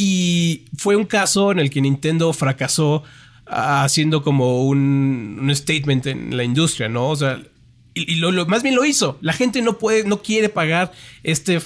[0.00, 3.02] Y fue un caso en el que Nintendo fracasó
[3.46, 7.08] ah, haciendo como un, un statement en la industria, ¿no?
[7.08, 7.42] O sea,
[7.94, 9.18] y, y lo, lo- más bien lo hizo.
[9.22, 10.92] La gente no puede, no quiere pagar
[11.24, 11.60] este,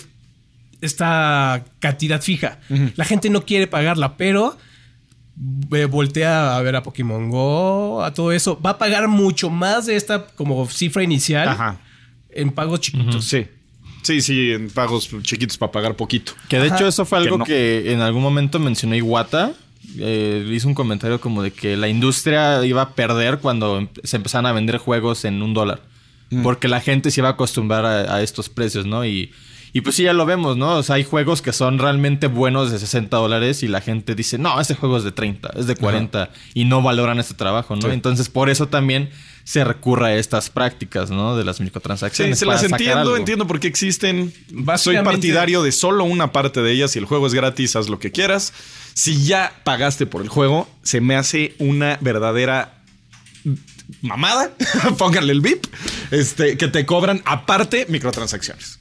[0.81, 2.59] esta cantidad fija.
[2.97, 4.57] La gente no quiere pagarla, pero
[5.91, 8.61] voltea a ver a Pokémon Go, a todo eso.
[8.61, 11.81] Va a pagar mucho más de esta como cifra inicial Ajá.
[12.31, 13.25] en pagos chiquitos.
[13.27, 13.47] Sí.
[14.03, 16.33] Sí, sí, en pagos chiquitos para pagar poquito.
[16.49, 16.77] Que de Ajá.
[16.77, 17.45] hecho eso fue Que algo no.
[17.45, 19.53] que en algún momento mencionó Iwata.
[19.99, 24.17] Eh, hizo un comentario como de que la industria iba a perder cuando em- se
[24.17, 25.83] empezaban a vender juegos en un dólar.
[26.31, 26.43] Mm.
[26.43, 29.05] Porque la gente se iba a acostumbrar a, a estos precios, ¿no?
[29.05, 29.31] Y,
[29.73, 30.77] y pues sí, ya lo vemos, ¿no?
[30.77, 34.37] O sea, hay juegos que son realmente buenos de 60 dólares y la gente dice,
[34.39, 37.83] no, este juego es de 30, es de 40 y no valoran este trabajo, ¿no?
[37.83, 37.89] Sí.
[37.93, 39.11] Entonces por eso también
[39.45, 41.37] se recurre a estas prácticas, ¿no?
[41.37, 42.39] De las Sí, microtransacciones.
[42.39, 43.17] se las entiendo, algo.
[43.17, 44.33] entiendo por qué existen.
[44.77, 46.93] Soy partidario de solo una parte de ellas.
[46.93, 48.53] Si el juego es gratis, haz lo que quieras.
[48.95, 52.75] Si ya pagaste por el juego, se me hace una verdadera
[54.01, 54.51] mamada.
[54.99, 55.65] Pónganle el VIP.
[56.11, 58.79] Este, que te cobran aparte microtransacciones.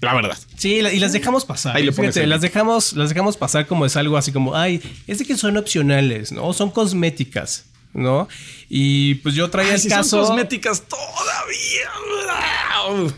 [0.00, 0.36] La verdad.
[0.56, 1.76] Sí, y las dejamos pasar.
[1.76, 5.26] Ahí Fíjate, las dejamos, las dejamos pasar como es algo así como, ay, es de
[5.26, 6.52] que son opcionales, ¿no?
[6.52, 8.28] Son cosméticas, ¿no?
[8.68, 10.10] Y pues yo traía Ay, el si caso.
[10.18, 11.90] son cosméticas todavía.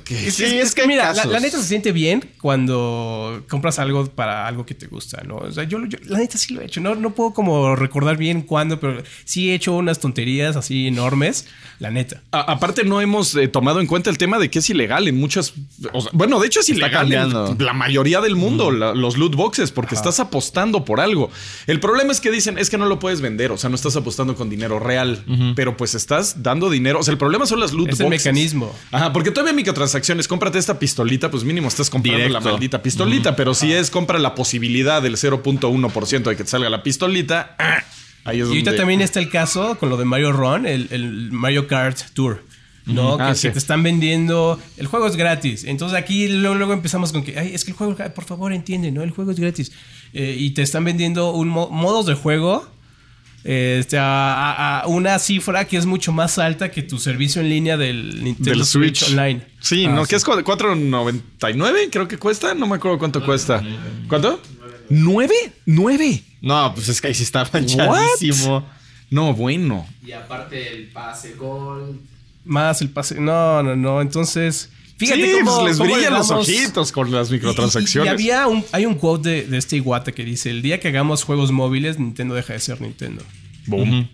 [0.09, 4.47] Sí, es- es es que mira, la, neta se siente bien cuando compras algo para
[4.47, 5.37] algo que te gusta, ¿no?
[5.37, 6.81] O sea, yo, yo- la neta sí lo he hecho.
[6.81, 11.47] No, no puedo como recordar bien cuándo, pero sí he hecho unas tonterías así enormes,
[11.79, 12.23] la neta.
[12.33, 15.19] A- aparte, no hemos eh, tomado en cuenta el tema de que es ilegal en
[15.19, 15.53] muchas.
[15.93, 17.53] o sea, bueno, de hecho, es Está ilegal cambiando.
[17.59, 21.31] en la mayoría del mundo, la- los loot boxes, porque estás apostando por algo.
[21.67, 23.97] El problema es que dicen es que no lo puedes vender, o sea, no estás
[23.97, 25.23] apostando con dinero real,
[25.57, 26.99] pero pues estás dando dinero.
[27.01, 28.75] O sea, el problema son las loot Es el mecanismo.
[28.91, 32.45] Ajá, porque todavía microtransacciones, cómprate esta pistolita, pues mínimo estás comprando Directo.
[32.45, 36.69] la maldita pistolita, pero si es compra la posibilidad del 0.1% de que te salga
[36.71, 37.83] la pistolita, ah,
[38.25, 40.89] ahí es Y ahorita donde- también está el caso con lo de Mario Run, el,
[40.91, 42.43] el Mario Kart Tour.
[42.85, 43.17] ¿no?
[43.21, 43.47] Ah, que, sí.
[43.47, 44.59] que te están vendiendo.
[44.77, 45.63] El juego es gratis.
[45.63, 48.91] Entonces aquí luego, luego empezamos con que, ay, es que el juego, por favor, entiende,
[48.91, 49.05] ¿no?
[49.05, 49.71] El juego es gratis.
[50.13, 52.69] Eh, y te están vendiendo un mo- modos de juego.
[53.45, 57.49] Este, a, a- a una cifra que es mucho más alta que tu servicio en
[57.49, 58.99] línea del Nintendo del Switch.
[59.05, 59.43] Switch Online.
[59.61, 62.55] Sí, Ah, no, que es cu- 4.99, creo que cuesta.
[62.55, 63.63] No me acuerdo cuánto cuesta.
[64.09, 64.41] ¿Cuánto?
[64.89, 65.35] ¿Nueve?
[65.67, 66.23] ¿Nueve?
[66.41, 68.67] No, pues es que ahí sí está manchadísimo.
[69.11, 69.87] No, bueno.
[70.05, 72.01] Y aparte el pase gol.
[72.45, 73.21] Más el pase.
[73.21, 74.01] No, no, no.
[74.01, 74.71] Entonces,
[75.07, 78.11] fíjate sí, cómo, pues les cómo brillan los ojitos con las Y- y- microtransacciones.
[78.11, 80.89] Y, había un, hay un quote de, de este Iwata que dice: El día que
[80.89, 83.23] hagamos juegos móviles, Nintendo deja de ser Nintendo.
[83.67, 84.09] Boom.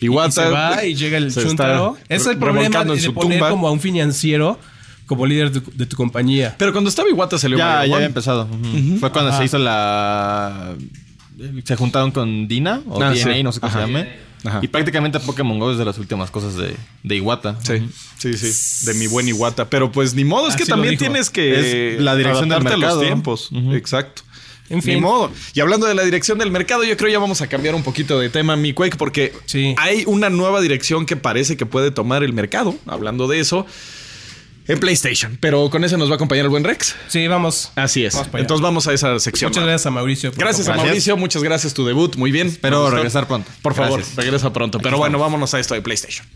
[0.00, 1.96] Y Iwata se va y llega el chuntaro.
[2.08, 3.50] es el problema de, poner tumba.
[3.50, 4.58] como a un financiero
[5.06, 6.54] como líder de, tu- de tu compañía.
[6.56, 7.94] Pero cuando estaba Iwata salió Ya, Mario ya One.
[7.96, 8.48] había empezado.
[9.00, 9.38] Fue cuando Ajá.
[9.38, 10.74] se hizo la.
[11.64, 13.42] Se juntaron con Dina o Ah, DNA, sí.
[13.42, 13.80] no sé cómo Ajá.
[13.86, 14.29] se llame.
[14.44, 14.60] Ajá.
[14.62, 17.58] Y prácticamente Pokémon Go es de las últimas cosas de, de Iwata.
[17.62, 18.86] Sí, sí, sí.
[18.86, 19.68] De mi buen Iwata.
[19.68, 21.00] Pero pues ni modo, es que Así lo también dijo.
[21.04, 23.00] tienes que Es la dirección del adaptarte a mercado.
[23.00, 23.50] los tiempos.
[23.74, 24.22] Exacto.
[24.70, 24.94] En fin.
[24.94, 25.32] Ni modo.
[25.52, 28.20] Y hablando de la dirección del mercado, yo creo ya vamos a cambiar un poquito
[28.20, 29.74] de tema, mi Quake, porque Sí.
[29.78, 32.76] hay una nueva dirección que parece que puede tomar el mercado.
[32.86, 33.66] Hablando de eso.
[34.72, 35.36] En PlayStation.
[35.40, 36.94] Pero con ese nos va a acompañar el buen Rex.
[37.08, 37.72] Sí, vamos.
[37.76, 38.14] Así es.
[38.14, 38.30] Vamos.
[38.34, 39.50] Entonces vamos a esa sección.
[39.50, 40.32] Muchas gracias a Mauricio.
[40.36, 40.74] Gracias a.
[40.74, 42.48] Mauricio, muchas gracias tu debut, muy bien.
[42.48, 43.50] Espero regresar pronto.
[43.62, 44.16] Por favor, Gracias.
[44.16, 44.78] regresa pronto.
[44.80, 46.26] Pero bueno, vámonos a esto de PlayStation.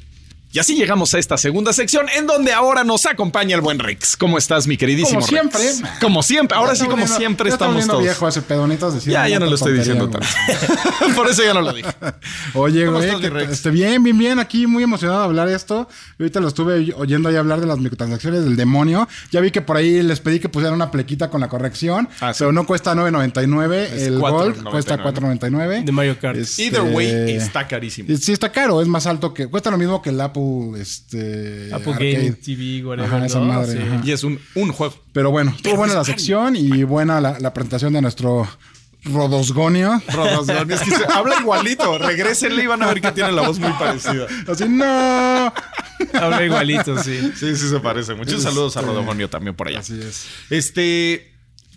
[0.55, 4.17] Y así llegamos a esta segunda sección en donde ahora nos acompaña el buen Rex.
[4.17, 5.61] ¿Cómo estás, mi queridísimo Como siempre.
[5.61, 5.83] Rex?
[6.01, 6.57] Como siempre.
[6.57, 8.03] Ahora Ya sí, como viendo- siempre estamos todos.
[8.05, 10.25] viejo ese pedonitos diciendo Ya, ya no lo estoy diciendo tanto.
[11.17, 11.89] Por eso ya no lo dije.
[12.55, 13.11] Oye, ¿Cómo güey,
[13.51, 14.39] este, bien, bien, bien.
[14.39, 15.89] Aquí muy emocionado de hablar esto.
[16.21, 19.09] Ahorita lo estuve oy- oyendo ahí hablar de las microtransacciones del demonio.
[19.33, 22.09] Ya vi que por ahí les pedí que pusieran una plequita con la corrección.
[22.21, 22.39] Ah, sí.
[22.39, 24.71] Pero no cuesta 9.99 Es el Gold, 4.99.
[24.71, 25.85] cuesta 4.99.
[25.85, 26.37] De Mario Kart.
[26.39, 28.09] Este, Either way, está carísimo.
[28.17, 29.49] Sí, está caro, es más alto que.
[29.49, 30.44] Cuesta lo mismo que el Apple,
[30.77, 31.71] este.
[31.73, 32.13] Apple Arcade.
[32.15, 33.13] Game TV, whatever.
[33.15, 33.45] Ajá, esa ¿no?
[33.47, 33.79] madre, Sí.
[33.79, 34.01] ajá.
[34.05, 34.95] Y es un, un juego.
[35.13, 38.49] Pero bueno, estuvo buena la sección y buena la, la presentación de nuestro
[39.05, 40.01] Rodosgonio.
[40.13, 41.99] Rodosgon, es que se- habla igualito.
[41.99, 44.27] Regrésenle y van a ver que tiene la voz muy parecida.
[44.49, 45.53] Así, no.
[46.15, 47.19] Habla igualito, sí.
[47.37, 48.15] Sí, sí se parece.
[48.15, 49.81] Muchos saludos a Rodogonio también por allá.
[49.81, 50.27] Así es.
[50.51, 51.34] Este.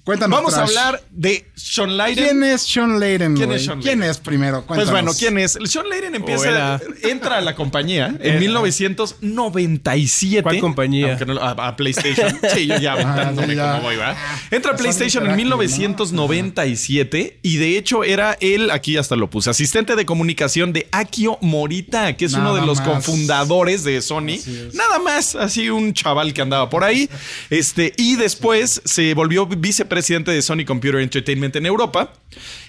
[0.07, 0.37] Cuéntanos.
[0.37, 2.23] Vamos a hablar de Sean Layden.
[2.23, 3.35] ¿Quién es Sean Layden?
[3.35, 4.63] ¿Quién es Sean ¿Quién es primero?
[4.65, 5.59] Pues bueno, ¿quién es?
[5.65, 10.43] Sean Layden empieza, entra a la compañía en 1997.
[10.43, 11.19] ¿Cuál compañía?
[11.27, 12.39] No a, a PlayStation.
[12.53, 13.73] Sí, yo ya aventándome ya.
[13.73, 14.15] como voy, ¿va?
[14.49, 15.57] Entra a PlayStation en Interactive, ¿no?
[15.57, 21.37] 1997 y de hecho era él, aquí hasta lo puse, asistente de comunicación de Akio
[21.41, 22.87] Morita, que es uno de los más.
[22.87, 24.37] cofundadores de Sony.
[24.73, 27.09] Nada más, así un chaval que andaba por ahí.
[27.49, 29.96] Este, y después se volvió vicepresidente
[30.31, 32.13] de Sony Computer Entertainment en Europa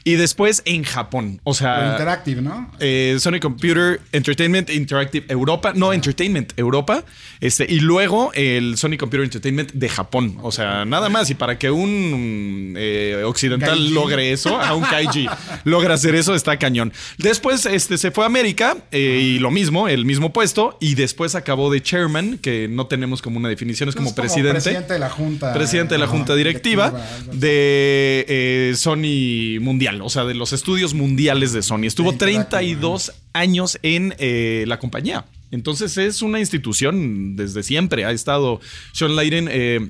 [0.08, 1.40] y después en Japón.
[1.44, 2.70] O O sea, Interactive, ¿no?
[2.80, 7.04] eh, Sony Computer Entertainment Interactive Europa, no Entertainment Europa,
[7.40, 11.58] este y luego el Sony Computer Entertainment de Japón, o sea, nada más y para
[11.58, 13.90] que un eh, occidental Kaiji.
[13.94, 15.26] logre eso, a un kaiji
[15.64, 16.92] logra hacer eso está cañón.
[17.18, 21.34] Después este se fue a América eh, y lo mismo, el mismo puesto y después
[21.34, 24.52] acabó de chairman, que no tenemos como una definición, es como Es presidente.
[24.60, 25.52] presidente de la junta.
[25.52, 26.92] Presidente de la Junta Directiva
[27.32, 31.84] de eh, Sony Mundial, o sea, de los estudios mundiales de Sony.
[31.84, 35.26] Estuvo De Interactive, 32 años en eh, la compañía.
[35.50, 38.04] Entonces es una institución desde siempre.
[38.04, 38.60] Ha estado
[38.92, 39.48] Sean Layden.
[39.50, 39.88] eh,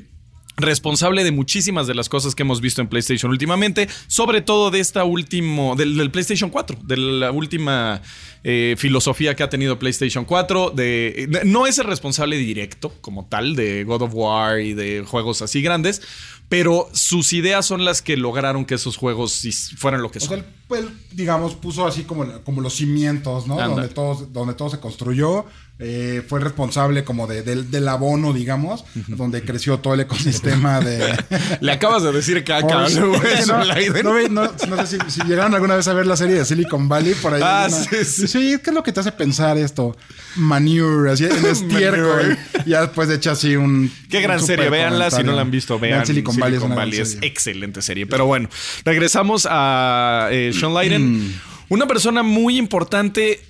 [0.58, 4.80] responsable de muchísimas de las cosas que hemos visto en PlayStation últimamente, sobre todo de
[4.80, 8.02] esta último, del, del PlayStation 4, de la última
[8.44, 13.26] eh, filosofía que ha tenido PlayStation 4, de, de- no es el responsable directo como
[13.26, 16.02] tal de God of War y de juegos así grandes,
[16.48, 19.42] pero sus ideas son las que lograron que esos juegos
[19.76, 20.38] fueran lo que O sea, son.
[20.38, 20.44] él,
[20.78, 23.54] él, digamos, puso así como, como los cimientos, ¿no?
[23.60, 23.68] Anda.
[23.68, 25.44] Donde todo, donde todo se construyó.
[25.80, 31.16] Eh, fue responsable como de, del- del abono, digamos, donde creció todo el ecosistema de...
[31.60, 34.34] Le acabas de decir que no, Layden.
[34.34, 37.14] no no- sé si, si llegaron alguna vez a ver la serie de Silicon Valley
[37.14, 37.42] por ahí.
[37.44, 38.56] Ah, una- sí, sí.
[38.62, 39.96] ¿qué es lo que te hace pensar esto?
[40.34, 42.36] Manure, así en estiércol.
[42.66, 43.92] Y ya después de hecho así un.
[44.10, 47.12] Qué gran serie, véanla si no la han visto, vean Silicon Valley es Valley es
[47.12, 47.28] serie.
[47.28, 48.06] excelente serie.
[48.06, 48.48] Pero bueno,
[48.84, 51.32] regresamos a eh, Sean Layden, Mm.
[51.68, 53.40] una persona muy importante.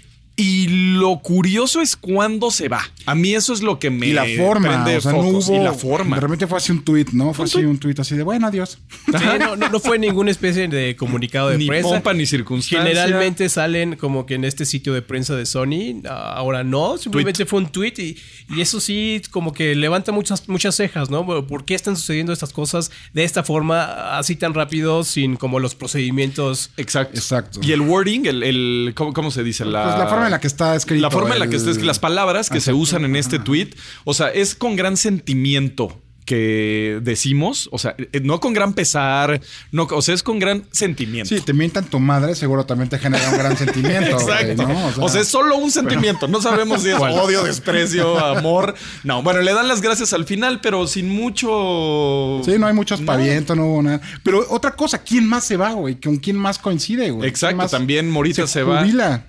[0.41, 2.81] Y lo curioso es cuándo se va.
[3.07, 5.49] A mí eso es lo que me Y la forma, prende o sea, no focos.
[5.49, 5.57] hubo.
[5.57, 6.15] Y la forma.
[6.15, 7.35] De repente fue así un tweet, ¿no?
[7.35, 7.67] Fue Un así tuit.
[7.67, 8.79] un tweet así de bueno, adiós.
[9.07, 11.89] Sí, no, no, no fue ninguna especie de comunicado de Ni prensa.
[11.89, 12.79] pompa ni circunstancia.
[12.83, 17.45] Generalmente salen como que en este sitio de prensa de Sony, ah, ahora no, simplemente
[17.45, 18.17] fue un tweet y,
[18.55, 21.27] y eso sí como que levanta muchas, muchas cejas, ¿no?
[21.49, 25.75] ¿Por qué están sucediendo estas cosas de esta forma, así tan rápido, sin como los
[25.75, 26.71] procedimientos?
[26.77, 27.17] Exacto.
[27.19, 27.59] Exacto.
[27.61, 29.65] Y el wording, el, el- ¿cómo, cómo se dice?
[29.65, 31.03] La, Pues la forma en la que está escrito.
[31.03, 33.71] La forma en la que está escrito, las palabras que se usan en este tweet,
[34.05, 39.41] o sea, es con gran sentimiento que decimos, o sea, eh, no con gran pesar,
[39.73, 41.35] no, o sea, es con gran sentimiento.
[41.35, 44.11] Sí, te mientan tu madre, seguro también te genera un gran sentimiento.
[44.21, 44.69] Exacto.
[44.69, 45.03] ¿no?
[45.03, 46.29] O sea, es solo un sentimiento.
[46.29, 48.75] No sabemos si es odio, desprecio, amor.
[49.05, 52.43] No, bueno, le dan las gracias al final, pero sin mucho.
[52.45, 53.15] Sí, no hay mucho Nada.
[53.15, 54.03] aspaviento, no hubo nada.
[54.23, 55.99] Pero otra cosa, ¿quién más se va, güey?
[55.99, 57.21] ¿Con quién más coincide, güey?
[57.21, 58.81] ¿Quién Exacto, más también Morita se, va.
[58.81, 59.25] jubila?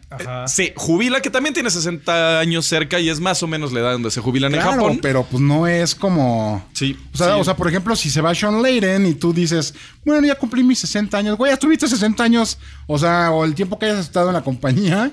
[0.47, 3.91] Se jubila, que también tiene 60 años cerca y es más o menos la edad
[3.93, 4.99] donde se jubilan en Japón.
[5.01, 6.67] pero pues no es como...
[6.73, 7.39] Sí, O sea, sí.
[7.39, 9.73] o sea, por ejemplo, si se va Sean Layden y tú dices,
[10.06, 13.56] bueno, ya cumplí mis 60 años, güey, ya estuviste 60 años, o sea, o el
[13.56, 15.12] tiempo que hayas estado en la compañía,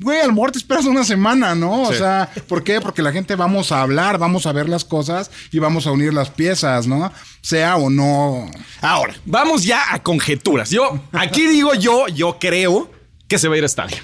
[0.00, 1.82] güey, a lo mejor te esperas una semana, ¿no?
[1.82, 2.80] O sea, ¿por qué?
[2.80, 6.12] Porque la gente vamos a hablar, vamos a ver las cosas y vamos a unir
[6.12, 7.12] las piezas, ¿no?
[7.42, 8.50] Sea o no.
[8.80, 10.70] Ahora, vamos ya a conjeturas.
[10.70, 12.90] Yo, aquí digo yo, yo creo
[13.28, 14.02] que se va a ir a Stadia.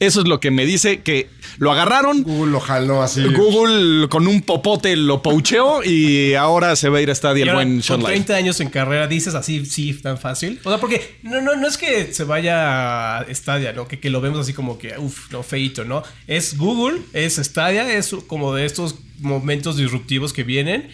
[0.00, 1.28] Eso es lo que me dice que
[1.58, 2.24] lo agarraron.
[2.24, 3.22] Google lo jaló así.
[3.24, 7.42] Google con un popote lo poucheó y ahora se va a ir a Stadia Y
[7.42, 8.24] el ahora, buen Sean con Lyon.
[8.24, 10.60] 30 años en carrera, dices así, sí, tan fácil.
[10.64, 13.86] O sea, porque no, no, no es que se vaya a Stadia, ¿no?
[13.86, 16.02] Que, que lo vemos así como que, uff, no, feito, ¿no?
[16.26, 20.88] Es Google, es Stadia, es como de estos momentos disruptivos que vienen.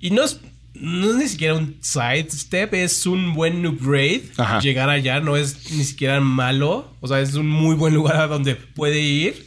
[0.00, 0.40] Y no es,
[0.74, 4.24] no es ni siquiera un sidestep, es un buen upgrade.
[4.36, 4.60] Ajá.
[4.60, 6.94] Llegar allá no es ni siquiera malo.
[7.00, 9.46] O sea, es un muy buen lugar a donde puede ir.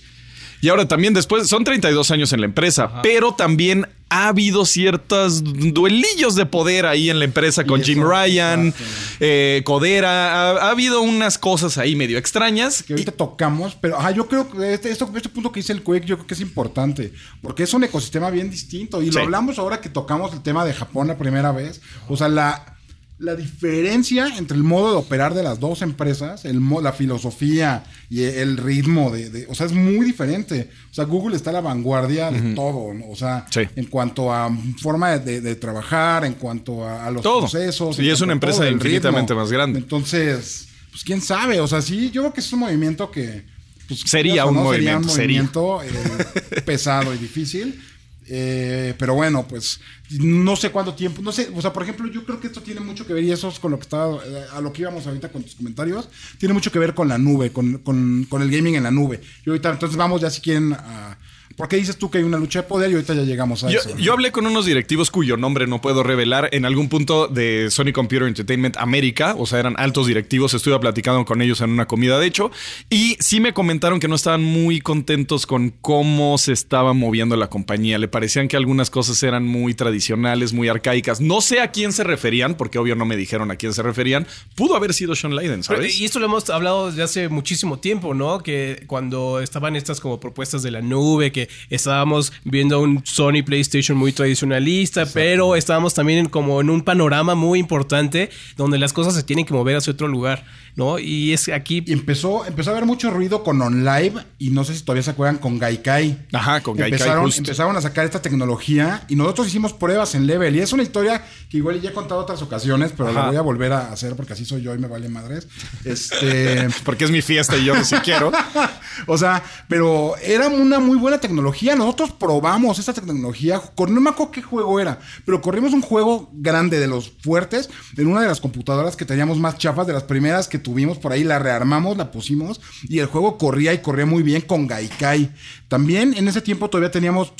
[0.61, 5.43] Y ahora también después, son 32 años en la empresa, pero también ha habido ciertos
[5.43, 8.73] duelillos de poder ahí en la empresa con Jim Ryan,
[9.19, 10.33] eh, Codera.
[10.51, 12.83] Ha, ha habido unas cosas ahí medio extrañas.
[12.83, 16.05] que ahorita tocamos, pero ajá, yo creo que este, este punto que dice el Quake,
[16.05, 19.01] yo creo que es importante, porque es un ecosistema bien distinto.
[19.01, 19.11] Y Sí.
[19.11, 21.81] lo hablamos ahora que tocamos el tema de Japón la primera vez.
[22.07, 22.76] O sea, la,
[23.19, 27.83] la diferencia entre el modo de operar de las dos empresas, el mo- la filosofía
[28.11, 30.69] y el ritmo de, de- O sea, es muy diferente.
[30.91, 33.09] O sea, Google está a la vanguardia de todo, ¿no?
[33.09, 33.61] O sea, Sí.
[33.75, 37.39] en cuanto a forma de, de- trabajar, en cuanto a, a los Todo.
[37.41, 37.95] procesos.
[37.95, 39.41] Sí, en es una empresa todo, infinitamente ritmo.
[39.41, 39.79] más grande.
[39.79, 43.43] Entonces, pues quién sabe, o sea, sí, yo creo que es un movimiento que
[43.87, 45.41] pues, Sería un no, movimiento, sería.
[45.43, 47.81] movimiento, eh, pesado y difícil.
[48.29, 49.79] Eh, pero bueno, pues
[50.19, 52.81] no sé cuánto tiempo, no sé, o sea, por ejemplo, yo creo que esto tiene
[52.81, 55.07] mucho que ver, y eso es con lo que estaba, eh, a lo que íbamos
[55.07, 58.51] ahorita con tus comentarios, tiene mucho que ver con la nube, con, con- con el
[58.51, 59.21] gaming en la nube.
[59.45, 61.17] Y ahorita, entonces vamos ya si quieren a...
[61.57, 63.71] ¿Por qué dices tú que hay una lucha de poder y ahorita ya llegamos a
[63.71, 63.97] Yo, eso?
[63.97, 67.91] yo hablé con unos directivos cuyo nombre no puedo revelar en algún punto de Sony
[67.91, 72.19] Computer Entertainment América, o sea, eran altos directivos, estuve platicando con ellos en una comida,
[72.19, 72.51] de hecho,
[72.91, 77.49] y sí me comentaron que no estaban muy contentos con cómo se estaba moviendo la
[77.49, 81.91] compañía, le parecían que algunas cosas eran muy tradicionales, muy arcaicas, no sé a quién
[81.91, 85.35] se referían, porque obvio no me dijeron a quién se referían, pudo haber sido Sean
[85.35, 85.99] Layden, Pero, ¿sabes?
[85.99, 88.43] y esto lo hemos hablado desde hace muchísimo tiempo, ¿no?
[88.43, 93.97] Que cuando estaban estas como propuestas de la nube, que estábamos viendo un Sony PlayStation
[93.97, 99.13] muy tradicionalista, pero estábamos también en- como en un panorama muy importante donde las cosas
[99.15, 100.99] se tienen que mover hacia otro lugar, ¿no?
[100.99, 101.83] Y es aquí...
[101.85, 105.11] Y empezó, empezó a haber mucho ruido con OnLive y no sé si todavía se
[105.11, 106.27] acuerdan con Gaikai.
[106.33, 107.39] Ajá, con Gaikai, empezaron, justo.
[107.41, 110.55] empezaron a sacar esta tecnología y nosotros hicimos pruebas en Level.
[110.55, 113.41] Y es una historia que igual ya he contado otras ocasiones, pero la voy a
[113.41, 115.47] volver a hacer porque así soy yo y me vale madres.
[115.85, 116.67] Este.
[116.83, 118.31] Porque es mi fiesta y yo si quiero.
[119.07, 121.36] o sea, pero era una muy buena tecnología.
[121.75, 123.59] Nosotros probamos esta tecnología.
[123.75, 127.69] Cor- No me acuerdo qué juego era, pero corrimos un juego grande de los fuertes
[127.95, 131.11] en una de las computadoras que teníamos más chafas, de las primeras que tuvimos por
[131.11, 131.23] ahí.
[131.23, 135.31] La rearmamos, la pusimos y el juego corría y corría muy bien con Gaikai.
[135.67, 137.33] También en ese tiempo todavía teníamos,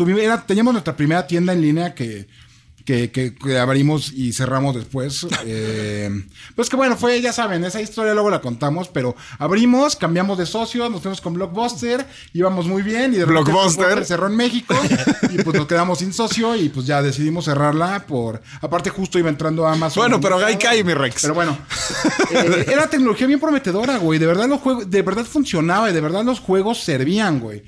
[0.45, 2.27] teníamos nuestra primera tienda en línea que.
[2.87, 5.27] Que, que- que abrimos y cerramos después.
[5.49, 6.09] Eh,
[6.55, 10.45] pues que bueno, fue, ya saben, esa historia luego la contamos, pero abrimos, cambiamos de
[10.45, 14.03] socio, nos fuimos con Blockbuster, íbamos muy bien y de Blockbuster.
[14.05, 14.73] cerró en México
[15.31, 18.41] y pues nos quedamos sin socio y pues ya decidimos cerrarla por...
[18.61, 20.01] Aparte justo iba entrando Amazon.
[20.03, 21.21] Bueno, pero Gaikai, mi Rex.
[21.23, 21.57] Pero bueno,
[22.31, 24.19] eh, era tecnología bien prometedora, güey.
[24.19, 27.63] De verdad los juegos, de verdad funcionaba y de verdad los juegos servían, güey.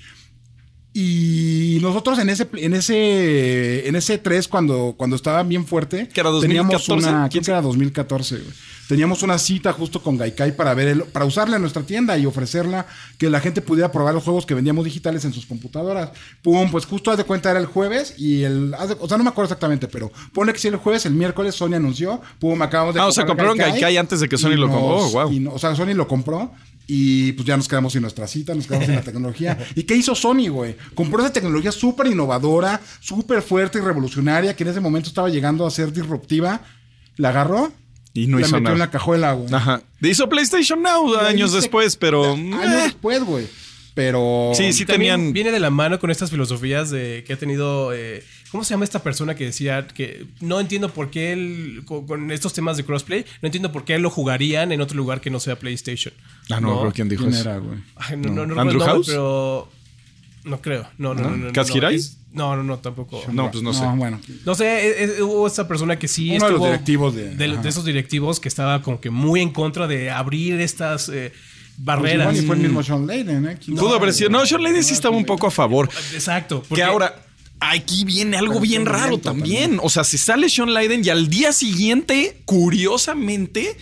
[1.01, 6.19] Y nosotros en ese en ese en ese 3 cuando cuando estaba bien fuerte, ¿Que
[6.19, 7.09] era teníamos 2014?
[7.09, 8.49] una, creo que era 2014, güey.
[8.89, 12.25] Teníamos una cita justo con Gaikai para ver el, para usarla en nuestra tienda y
[12.25, 12.87] ofrecerla
[13.19, 16.09] que la gente pudiera probar los juegos que vendíamos digitales en sus computadoras.
[16.41, 19.29] Pum, pues justo haz de cuenta era el jueves y el o sea, no me
[19.29, 23.01] acuerdo exactamente, pero pone que si el jueves, el miércoles Sony anunció, pum, acabamos de
[23.01, 24.95] Ah, o sea, comprar compraron Gaikai antes de que Sony lo compró.
[24.97, 25.31] Oh, wow.
[25.31, 26.51] y no- o sea, Sony lo compró
[26.91, 29.55] y pues ya nos quedamos sin nuestra cita, nos quedamos sin la tecnología.
[29.75, 30.75] ¿Y qué hizo Sony, güey?
[30.95, 35.67] Compró esa tecnología súper innovadora, súper fuerte y revolucionaria que en ese momento estaba llegando
[35.67, 36.61] a ser disruptiva.
[37.15, 37.71] La agarró
[38.15, 38.73] Y no la hizo metió nada.
[38.73, 39.53] en la cajuela, güey.
[39.53, 39.83] Ajá.
[40.01, 42.33] Hizo PlayStation Now años después, pero.
[42.33, 42.81] Años eh.
[42.85, 43.47] después, güey.
[43.93, 44.51] Pero...
[44.55, 45.33] Sí, sí También tenían.
[45.33, 47.93] viene de la mano con estas filosofías de que ha tenido.
[47.93, 52.07] eh, ¿Cómo se llama esta persona que decía que no entiendo por qué él, con,
[52.07, 55.29] con estos temas de crossplay, no entiendo por qué lo jugarían en otro lugar que
[55.29, 56.13] no sea PlayStation?
[56.49, 57.49] Ah, no, creo quién dijo ¿Quién eso.
[57.49, 57.77] era, güey?
[57.95, 59.05] Ay, no, no, no, ¿Andrew House?
[59.07, 59.69] pero
[60.45, 60.87] no creo.
[60.97, 61.29] No, no, no.
[61.29, 61.89] no, no, ¿Kaz no,
[62.31, 63.21] No, no, no, tampoco.
[63.31, 63.85] No, pues no sé.
[63.95, 64.19] bueno.
[64.45, 67.35] No sé, es- es- hubo esta persona que sí Uno de los estuvo directivos de-
[67.35, 71.85] de, esos directivos que estaba como que muy en contra de abrir estas eh, Pues
[71.85, 72.21] barreras.
[72.33, 73.57] igual y fue el mismo Sean Layden, ¿eh?
[73.63, 74.29] ¿Quién Pudo haber sido.
[74.31, 75.87] No, Sean Lady sí estaba un poco a favor.
[76.13, 76.61] Exacto.
[76.63, 77.25] Que porque- ahora.
[77.61, 79.61] Aquí viene algo bien raro también.
[79.61, 79.79] también.
[79.83, 83.75] O sea, se sale Sean Layden y al día siguiente, curiosamente,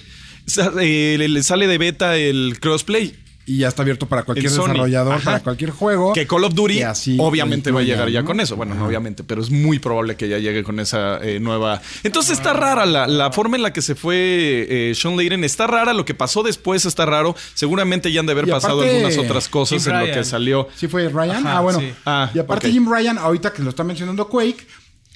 [0.46, 3.14] sa- eh, le sale de beta el crossplay.
[3.48, 5.24] Y ya está abierto para cualquier desarrollador, Ajá.
[5.24, 6.12] para cualquier juego.
[6.12, 8.58] Que Call of Duty así obviamente va a llegar ya con eso.
[8.58, 11.82] Bueno, no obviamente, pero es muy probable que ya llegue con esa eh, nueva.
[12.04, 15.46] Entonces está rara la, la forma en la que se fue eh, Sean Layden.
[15.46, 17.36] Está rara, lo que pasó después está raro.
[17.54, 20.24] Seguramente ya han de haber Y pasado aparte, algunas otras cosas Jim en lo que
[20.26, 20.68] salió.
[20.76, 21.48] Sí fue Ryan.
[21.48, 21.80] Ajá, ah, bueno.
[21.80, 21.94] sí.
[22.06, 22.70] Ah, y aparte.
[22.70, 24.68] Jim Ryan, ahorita que lo está mencionando Quake,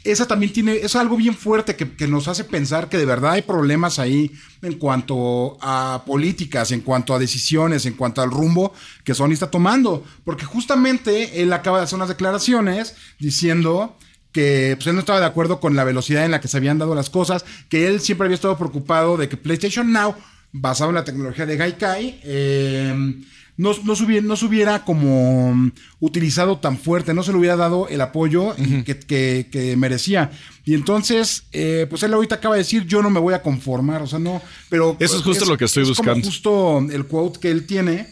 [0.04, 3.44] esa también tiene, es algo bien fuerte que, nos hace pensar que de verdad hay
[3.44, 9.14] problemas ahí en cuanto a políticas, en cuanto a decisiones, en cuanto al rumbo que
[9.14, 10.04] Sony está tomando.
[10.24, 13.98] Porque justamente él acaba de hacer unas declaraciones diciendo
[14.32, 16.80] que pues, él no estaba de acuerdo con la velocidad en la que se habían
[16.80, 20.16] dado las cosas, que él siempre había estado preocupado de que PlayStation Now,
[20.52, 23.22] basado en la tecnología de Gaikai, eh,
[23.58, 27.38] no, no, se hubiera, no se hubiera como mm, utilizado tan fuerte, no se le
[27.38, 30.32] hubiera dado el apoyo que, que- que merecía.
[30.66, 34.02] Y entonces, eh, pues él ahorita acaba de decir, yo no me voy a conformar,
[34.04, 34.96] o sea, no, pero...
[35.00, 36.28] Eso es justo lo que estoy es como buscando.
[36.28, 38.08] justo el quote que él tiene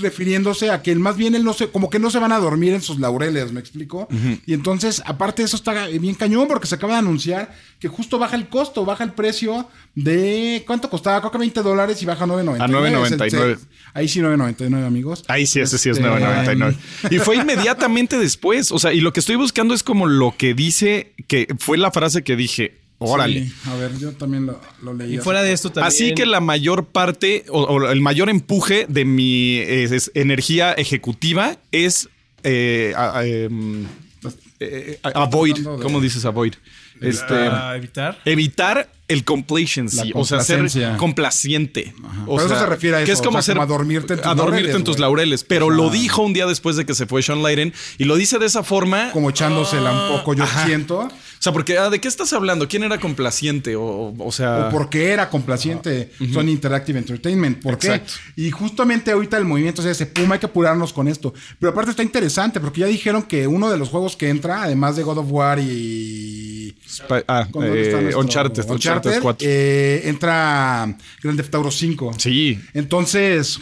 [0.00, 2.72] refiriéndose a que más bien él no se, como que no se van a dormir
[2.72, 4.08] en sus laureles, ¿me explico?
[4.46, 8.18] Y entonces, aparte de eso está bien cañón porque se acaba de anunciar que justo
[8.18, 11.20] baja el costo, baja el precio de, ¿cuánto costaba?
[11.20, 12.60] Creo que 20 dólares y baja a 9.99.
[12.60, 13.58] A 9.99.
[13.94, 15.24] Ahí sí 9.99, amigos.
[15.28, 16.76] Ahí sí, ese sí es Este, 9.99.
[17.10, 18.72] Y fue inmediatamente después.
[18.72, 21.90] O sea, y lo que estoy buscando es como lo que dice, que fue la
[21.90, 23.46] frase que dije, órale.
[23.46, 25.14] Sí, a ver, yo también lo, lo leí.
[25.14, 25.88] Y fuera de esto también.
[25.88, 30.72] Así que la mayor parte o, o el mayor empuje de mi eh, es- energía
[30.72, 32.08] ejecutiva es
[32.44, 33.86] eh, a- a- em,
[34.60, 35.56] eh, a- avoid.
[35.56, 36.54] de- ¿Cómo dices avoid?
[37.00, 38.20] Este, Para evitar.
[38.24, 41.92] evitar el complacency, La o sea, ser complaciente.
[42.26, 43.66] O Pero eso se refiere a Que eso, es como o sea, ser como a
[43.66, 45.44] dormirte en tus a dormirte laureles, en tus laureles.
[45.44, 48.14] Pero O lo dijo un día después de que se fue Sean Layden y lo
[48.16, 49.10] dice de esa forma.
[49.12, 50.64] Como echándosela un poco, yo Ajá.
[50.64, 51.08] siento.
[51.42, 52.68] O sea, porque ah, ¿de qué estás hablando?
[52.68, 53.74] ¿Quién era complaciente?
[53.74, 54.68] O, o- sea.
[54.68, 57.60] O porque era complaciente Sony Interactive Entertainment.
[57.60, 58.12] ¿Por Exacto.
[58.36, 58.42] qué?
[58.42, 61.34] Y justamente ahorita el movimiento es ese, pum, hay que apurarnos con esto.
[61.58, 64.94] Pero aparte está interesante porque ya dijeron que uno de los juegos que entra, además
[64.94, 66.76] de God of War y...
[66.86, 69.38] Sp- ah, ¿con dónde está eh, nuestro- Uncharted, Uncharted 4.
[69.50, 72.12] eh, entra Grand Theft Auto 5.
[72.18, 72.60] sí.
[72.72, 73.58] Entonces,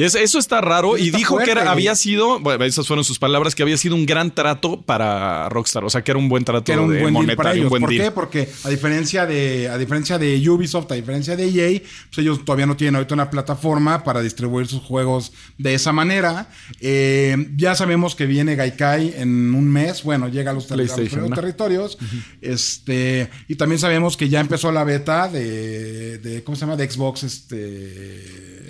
[0.00, 3.18] Es- eso está raro y Está dijo que era- había sido, bueno, esas fueron sus
[3.18, 5.84] palabras, que había sido un gran trato para Rockstar.
[5.84, 7.64] O sea, que era un buen trato que era un de buen monetario, para ellos.
[7.64, 8.02] un buen ¿Por deal.
[8.04, 8.10] qué?
[8.10, 12.66] Porque a diferencia de a diferencia de Ubisoft, a diferencia de EA, pues ellos todavía
[12.66, 16.48] no tienen ahorita una plataforma para distribuir sus juegos de esa manera.
[16.80, 20.02] Eh, ya sabemos que viene Gaikai en un mes.
[20.02, 21.98] Bueno, llega a los, territorios.
[22.40, 26.76] Este y también sabemos que ya empezó la beta de, de ¿cómo se llama?
[26.76, 28.69] De Xbox, este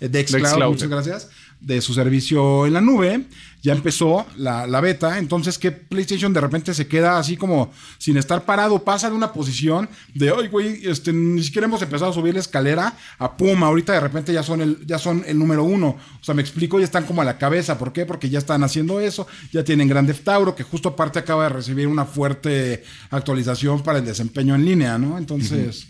[0.00, 0.70] de Xcloud, Xcloud.
[0.70, 1.28] muchas gracias,
[1.60, 3.24] de su servicio en la nube.
[3.62, 8.16] Ya empezó la, la beta, entonces que PlayStation de repente se queda así como sin
[8.16, 12.14] estar parado, pasa de una posición de, ay, güey, este, ni siquiera hemos empezado a
[12.14, 15.64] subir la escalera a pum, ahorita de repente ya son el, ya son el número
[15.64, 15.96] uno.
[16.20, 17.76] O sea, me explico, ya están como a la cabeza.
[17.76, 18.06] ¿Por qué?
[18.06, 21.48] Porque ya están haciendo eso, ya tienen Grand Theft Auto, que justo aparte acaba de
[21.48, 25.18] recibir una fuerte actualización para el desempeño en línea, ¿no?
[25.18, 25.88] Entonces...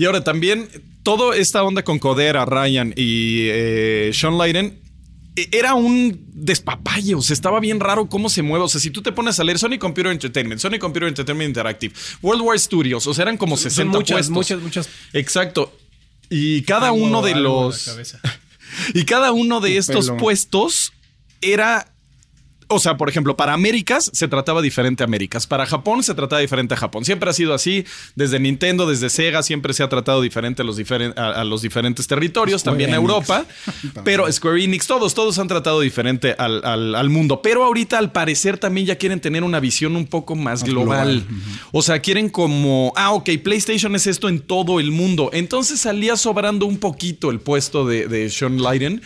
[0.00, 0.66] Y ahora también,
[1.02, 4.80] toda esta onda con Codera, Ryan y eh, Sean Layden
[5.36, 8.64] eh, era un despapalle, o sea, estaba bien raro cómo se mueve.
[8.64, 11.94] O sea, si tú te pones a leer Sony Computer Entertainment, Sony Computer Entertainment Interactive,
[12.22, 14.30] World War Studios, o sea, eran como 60 Son muchas, puestos.
[14.34, 14.88] muchas, muchas.
[15.12, 15.76] Exacto.
[16.30, 17.94] Y cada Algo- uno de los.
[18.94, 20.16] Y cada uno de Un estos pelo.
[20.16, 20.92] puestos
[21.42, 21.89] era.
[22.72, 25.46] O sea, por ejemplo, para Américas se trataba diferente a Américas.
[25.46, 27.04] Para Japón se trataba diferente a Japón.
[27.04, 27.84] Siempre ha sido así.
[28.14, 31.62] Desde Nintendo, desde Sega, siempre se ha tratado diferente a los, diferen- a, a los
[31.62, 32.96] diferentes territorios, Square también a.
[32.96, 33.44] Europa.
[34.04, 37.42] pero Square Enix, todos, todos han tratado diferente al, al- al mundo.
[37.42, 41.24] Pero ahorita, al parecer, también ya quieren tener una visión un poco más, Más global.
[41.26, 41.42] global.
[41.72, 45.30] O sea, quieren como, ah, ok, PlayStation es esto en todo el mundo.
[45.32, 49.02] Entonces salía sobrando un poquito el puesto de, de Sean Layden.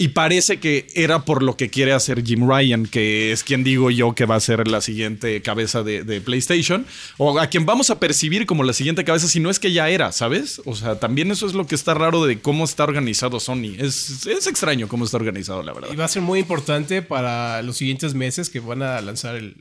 [0.00, 3.90] Y parece que era por lo que quiere hacer Jim Ryan, que es quien digo
[3.90, 7.90] yo que va a ser la siguiente cabeza de, de PlayStation, o a quien vamos
[7.90, 10.62] a percibir como la siguiente cabeza, si no es que ya era, ¿sabes?
[10.64, 13.74] O sea, también eso es lo que está raro de cómo está organizado Sony.
[13.76, 15.88] Es, es extraño cómo está organizado, la verdad.
[15.92, 19.56] Y va a ser muy importante para los siguientes meses que van a lanzar el,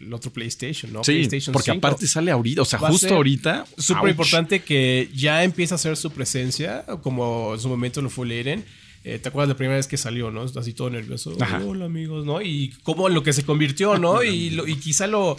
[0.00, 1.04] el otro PlayStation, ¿no?
[1.04, 1.78] Sí, PlayStation porque 5.
[1.78, 3.64] aparte sale ahorita, o sea, Va justo ahorita.
[3.78, 8.26] Súper importante que ya empieza a hacer su presencia, como en su momento lo fue
[8.26, 8.64] Leiden.
[9.04, 10.42] Eh, ¿Te acuerdas la primera vez que salió, no?
[10.42, 11.34] Así todo nervioso.
[11.40, 11.62] Ajá.
[11.64, 12.42] Hola, amigos, ¿no?
[12.42, 14.22] Y cómo lo que se convirtió, ¿no?
[14.22, 15.38] y, lo- y quizá lo,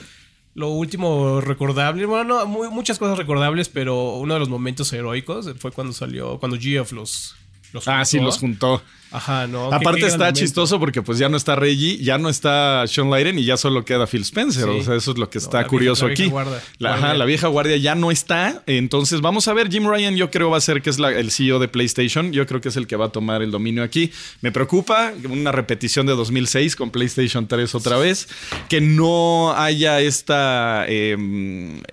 [0.56, 5.52] lo último recordable, bueno, no, muy- muchas cosas recordables, pero uno de los momentos heroicos
[5.60, 7.36] fue cuando salió, cuando Geoff los,
[7.74, 8.82] Los Ah, sí, los juntó.
[9.12, 9.72] Ajá, no.
[9.74, 13.44] Aparte está chistoso porque pues ya no está Reggie, ya no está Sean Lyden y
[13.44, 14.64] ya solo queda Phil Spencer.
[14.66, 14.70] Sí.
[14.80, 16.54] O sea, eso es lo que No, está la vieja- curioso la vieja aquí.
[16.80, 17.18] La, ajá, Guardia.
[17.18, 18.64] la vieja guardia ya no está.
[18.68, 19.70] Entonces vamos a ver.
[19.70, 22.32] Jim Ryan yo creo va a ser que es la- el CEO de PlayStation.
[22.32, 24.12] Yo creo que es el que va a tomar el dominio aquí.
[24.42, 28.28] Me preocupa una repetición de 2006 con PlayStation 3 otra vez.
[28.70, 31.18] Que no haya esta eh,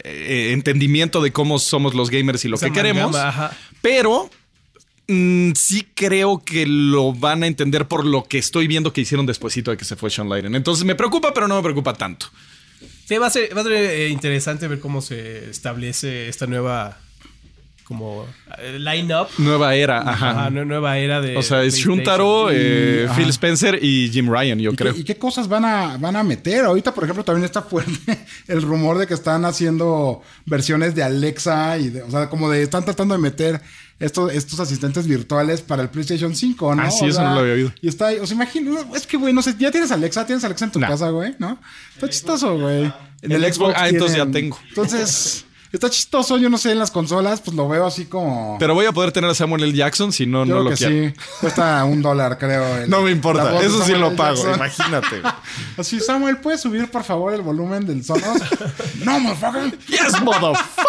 [0.04, 3.16] eh, entendimiento de cómo somos los gamers y lo Esa que queremos.
[3.82, 4.30] Pero
[5.08, 9.26] mm, sí creo que lo van a entender por lo que estoy viendo que hicieron
[9.26, 10.54] despuesito de que se fue Sean Lyden.
[10.54, 12.26] Entonces me preocupa, pero no me preocupa tanto.
[13.06, 16.98] Sí, va a ser, va a ser eh, interesante ver cómo se establece esta nueva
[17.88, 18.26] como
[18.58, 19.28] eh, line-up.
[19.38, 20.30] Nueva era, ajá.
[20.30, 21.36] Ajá, nue- nueva era de.
[21.38, 21.74] o sea, es.
[21.76, 23.08] Shuntaro, eh.
[23.16, 24.92] Phil Spencer y Jim Ryan, yo ¿Y creo.
[24.94, 26.66] qué, y qué cosas van a, van a meter?
[26.66, 31.78] Ahorita, por ejemplo, también está fuerte el rumor de que están haciendo versiones de Alexa
[31.78, 33.60] y de, o sea, como de están tratando de meter
[33.98, 36.82] estos, estos asistentes virtuales para el PlayStation 5, ¿no?
[36.82, 37.72] Ah, sí, O eso sea, no lo había oído.
[37.80, 40.44] Y está ahí, o sea, imagino, es que, güey, no sé, ya tienes Alexa, tienes
[40.44, 41.58] Alexa en tu casa, güey, ¿no?
[41.94, 42.92] Está chistoso, güey.
[43.22, 44.56] En El Xbox, ah, entonces ya tengo.
[44.68, 48.56] Entonces, está chistoso, yo no sé, en las consolas, pues lo veo así como...
[48.58, 49.72] Pero voy a poder tener a Samuel L.
[49.72, 51.14] Jackson si no, Yo no creo lo que quiero.
[51.14, 51.20] sí.
[51.40, 52.78] Cuesta un dólar, creo.
[52.78, 54.54] el- No me importa, eso sí lo pago, Jackson.
[54.56, 55.22] imagínate.
[55.76, 58.38] Así, Samuel, ¿puedes subir por favor el volumen del Sonos?
[59.04, 59.78] no, motherfucker.
[59.88, 60.64] yes, motherfucker.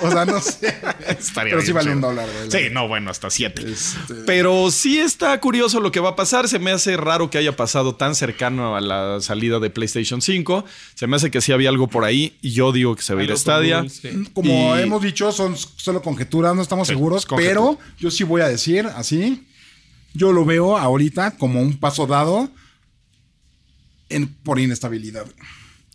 [0.00, 0.74] O sea, no sé.
[1.08, 1.94] Estaría Pero sí bien vale chido.
[1.96, 2.50] un dólar, güey.
[2.50, 3.62] Sí, no, bueno, hasta siete.
[3.70, 6.48] Este- Pero sí está curioso lo que va a pasar.
[6.48, 10.64] Se me hace raro que haya pasado tan cercano a la salida de PlayStation 5.
[10.94, 12.36] Se me hace que sí había algo por ahí.
[12.40, 13.67] Y yo digo que se va a ir a Stadia.
[13.88, 14.08] Sí.
[14.34, 17.26] Como Y- hemos dicho, son solo conjeturas, no estamos Sí, seguros.
[17.26, 17.50] conjetura.
[17.54, 19.46] Pero yo sí voy a decir así.
[20.14, 22.50] Yo lo veo ahorita como un paso dado
[24.08, 25.26] en, por inestabilidad.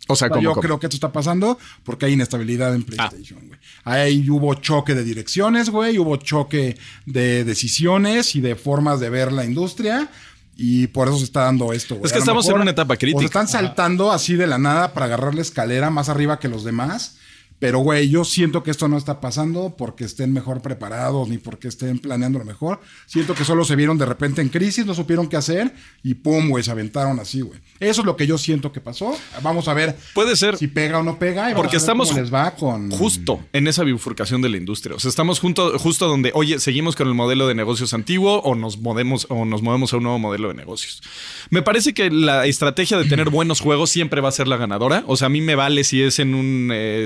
[0.08, 2.84] O sea, O sea, como yo creo que esto está pasando porque hay inestabilidad en
[2.84, 3.60] PlayStation, güey.
[3.86, 9.32] Ahí hubo choque de direcciones, güey, hubo choque de decisiones y de formas de ver
[9.32, 10.10] la industria.
[10.56, 12.06] Y por eso se está dando esto, güey.
[12.06, 13.18] Es que estamos en una etapa crítica.
[13.18, 16.48] O se están saltando así de la nada para agarrar la escalera más arriba que
[16.50, 17.16] los demás.
[17.64, 21.70] Pero, güey, yo siento que esto no está pasando porque estén mejor preparados ni porque
[21.70, 22.82] estén planeando lo mejor.
[23.06, 26.50] Siento que solo se vieron de repente en crisis, no supieron qué hacer y pum,
[26.50, 27.62] güey, se aventaron así, güey.
[27.80, 29.16] Eso es lo que yo siento que pasó.
[29.42, 30.58] Vamos a ver Puede ser.
[30.58, 31.52] si pega o no pega.
[31.52, 32.92] Y Porque estamos cómo les va con.
[32.92, 34.98] justo en esa bifurcación de la industria.
[34.98, 38.56] O sea, estamos junto, justo donde, oye, seguimos con el modelo de negocios antiguo o
[38.56, 41.02] nos movemos, o nos movemos a un nuevo modelo de negocios.
[41.50, 45.06] Me parece que la estrategia de tener buenos juegos siempre va a ser la ganadora.
[45.08, 47.04] O sea, a mí me vale si es en un eh,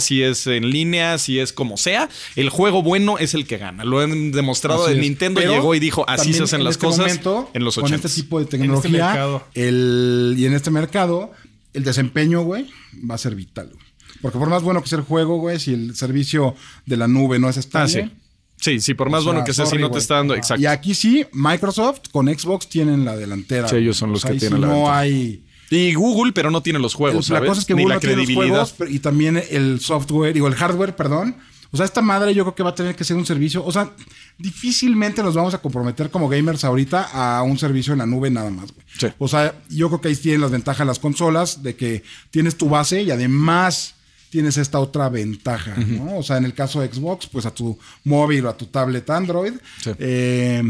[0.00, 2.08] Si es en línea, si es como sea.
[2.36, 3.84] El juego bueno es el que gana.
[3.84, 4.88] Lo han demostrado.
[4.88, 5.00] El.
[5.00, 7.74] Nintendo Pero llegó y dijo, así se hacen en las este cosas momento, en los
[7.74, 8.06] Con 80.
[8.08, 11.32] este tipo de este tecnología el, y en este mercado,
[11.72, 12.66] el desempeño, güey,
[13.08, 13.84] va a ser vital, güey.
[14.22, 16.54] Porque por más bueno que sea el juego, güey, si el servicio
[16.86, 17.88] de la nube no es Ah, estable.
[18.04, 18.10] sí.
[18.56, 20.34] Sí, sí, por más o sea, bueno que sea, si no te está dando.
[20.34, 20.62] Exacto.
[20.62, 23.68] Y aquí sí, Microsoft con Xbox tienen la delantera.
[23.68, 24.98] Sí, ellos son los O sea, que ahí tienen la no ventaja.
[25.00, 25.43] hay.
[25.70, 27.48] Y Google, pero no tiene los juegos, la ¿sabes?
[27.48, 28.68] cosa es que Ni Google la no tiene los credibilidad.
[28.68, 31.36] juegos y también el software, digo, el hardware, perdón.
[31.72, 33.64] O sea, esta madre yo creo que va a tener que ser un servicio.
[33.64, 33.90] O sea,
[34.38, 38.50] difícilmente nos vamos a comprometer como gamers ahorita a un servicio en la nube nada
[38.50, 38.86] más, güey.
[38.96, 39.06] Sí.
[39.18, 42.68] O sea, yo creo que ahí tienen las ventajas las consolas de que tienes tu
[42.68, 43.94] base y además
[44.30, 46.18] tienes esta otra ventaja, ¿no?
[46.18, 49.08] O sea, en el caso de Xbox, pues a tu móvil o a tu tablet
[49.10, 49.52] Android.
[49.82, 49.90] Sí.
[49.98, 50.62] eh,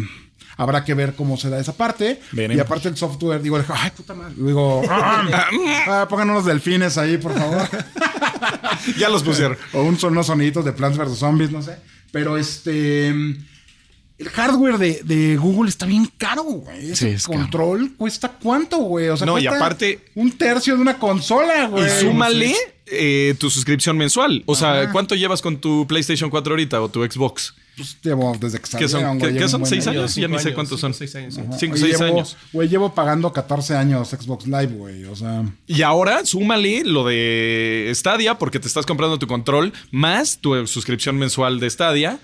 [0.57, 2.21] Habrá que ver cómo se da esa parte.
[2.33, 2.57] Veremos.
[2.57, 4.35] Y aparte el software, digo, ay, puta madre.
[4.37, 7.69] Digo, ah, pongan unos delfines ahí, por favor.
[8.99, 9.57] Ya los pusieron.
[9.73, 11.19] o un, son unos soniditos de Plants vs.
[11.19, 11.77] Zombies, no sé.
[12.13, 13.09] Pero este.
[13.09, 16.91] El hardware de, de Google está bien caro, güey.
[16.93, 17.39] Ese Sí, es caro.
[17.41, 19.09] control cuesta cuánto, güey.
[19.09, 21.85] O sea, No, y aparte- Un tercio de una consola, güey.
[21.87, 22.55] Y súmale
[22.87, 24.43] eh, tu suscripción mensual.
[24.47, 24.91] O sea.
[24.93, 27.55] ¿cuánto llevas con tu PlayStation 4 ahorita o tu Xbox?
[27.77, 29.18] Pues llevo desde que ¿Qué salieron, son?
[29.18, 29.66] ¿Qué, llevo qué son?
[29.66, 30.01] ¿Seis año.
[30.01, 30.14] años?
[30.14, 30.95] Ya ni sé cuántos cinco, son.
[30.95, 31.35] seis años.
[31.59, 32.37] Cinco, seis llevo- años.
[32.53, 35.05] Güey, llevo pagando 14 años Xbox Live, güey.
[35.07, 35.45] O sea.
[35.66, 41.16] Y ahora súmale lo de Stadia, porque te estás comprando tu control, más tu suscripción
[41.16, 42.18] mensual de Stadia.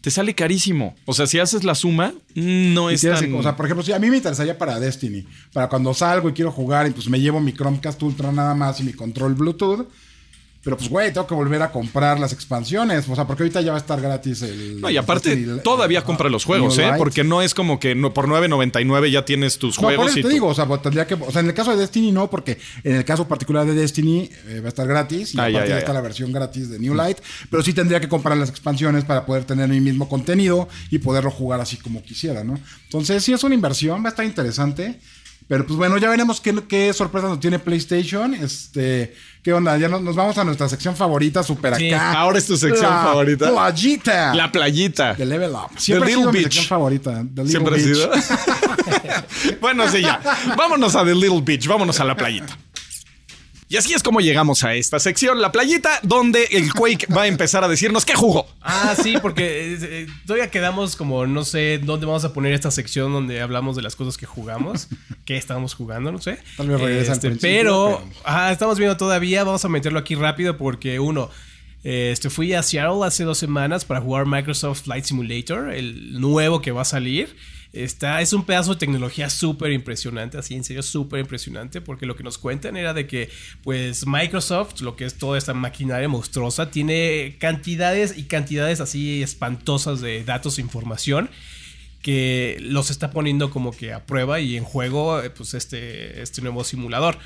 [0.00, 0.94] Te sale carísimo.
[1.04, 3.24] O sea, si haces la suma, no Y es tan...
[3.26, 6.28] que- o sea, por ejemplo, si a mí me interesaría para Destiny, para cuando salgo
[6.28, 9.34] y quiero jugar y pues me llevo mi Chromecast Ultra nada más y mi control
[9.34, 9.86] Bluetooth.
[10.66, 13.08] Pero pues, güey, tengo que volver a comprar las expansiones.
[13.08, 14.80] O sea, porque ahorita ya va a estar gratis el.
[14.80, 16.90] No, y aparte, todavía ajá, compra los juegos, ¿eh?
[16.98, 20.18] Porque no es como que no, por 9.99 ya tienes tus No, por juegos eso
[20.18, 21.14] y te digo, o sea, pues, tendría que.
[21.14, 24.28] O sea, en el caso de Destiny no, porque en el caso particular de Destiny
[24.48, 25.36] eh, va a estar gratis.
[25.36, 27.18] Y Ah, aparte ya, ya, ya, está la versión gratis de New Light.
[27.48, 31.30] Pero sí tendría que comprar las expansiones para poder tener mi mismo contenido y poderlo
[31.30, 32.58] jugar así como quisiera, ¿no?
[32.86, 34.98] Entonces, sí es una inversión, va a estar interesante.
[35.48, 38.34] Pero pues bueno, ya veremos qué, qué sorpresa nos tiene PlayStation.
[38.34, 39.14] Este,
[39.46, 39.78] ¿qué onda?
[39.78, 42.14] Ya nos, nos vamos a nuestra sección favorita, super Sí, acá.
[42.14, 43.48] ahora es tu sección La favorita.
[43.48, 44.34] Playita.
[44.34, 45.14] La playita.
[45.14, 45.78] de Level Up.
[45.78, 46.44] Siempre ha Little sido mi Beach.
[46.52, 47.10] sección favorita.
[47.32, 47.96] The Little Siempre ha Beach.
[47.96, 48.10] sido.
[49.60, 50.20] bueno, sí, ya.
[50.56, 52.58] Vámonos a The Little Beach, vámonos a la playita.
[53.68, 57.26] Y así es como llegamos a esta sección, la playita, donde el Quake va a
[57.26, 58.46] empezar a decirnos qué jugó.
[58.60, 62.70] Ah, sí, porque eh, eh, todavía quedamos como, no sé, dónde vamos a poner esta
[62.70, 64.86] sección donde hablamos de las cosas que jugamos,
[65.24, 66.38] qué estamos jugando, no sé.
[66.56, 71.00] Tal vez al principio, pero, pero- estamos viendo todavía, vamos a meterlo aquí rápido porque
[71.00, 71.28] uno,
[71.82, 76.62] eh, este, fui a Seattle hace dos semanas para jugar Microsoft Flight Simulator, el nuevo
[76.62, 77.34] que va a salir.
[77.72, 82.16] Está, es un pedazo de tecnología súper impresionante, así en serio súper impresionante, porque lo
[82.16, 83.28] que nos cuentan era de que,
[83.62, 90.00] pues, Microsoft, lo que es toda esta maquinaria monstruosa, tiene cantidades y cantidades así espantosas
[90.00, 91.28] de datos e información
[92.02, 96.40] que los está poniendo como que a prueba y en juego, eh, pues, este, este
[96.40, 97.18] nuevo simulador.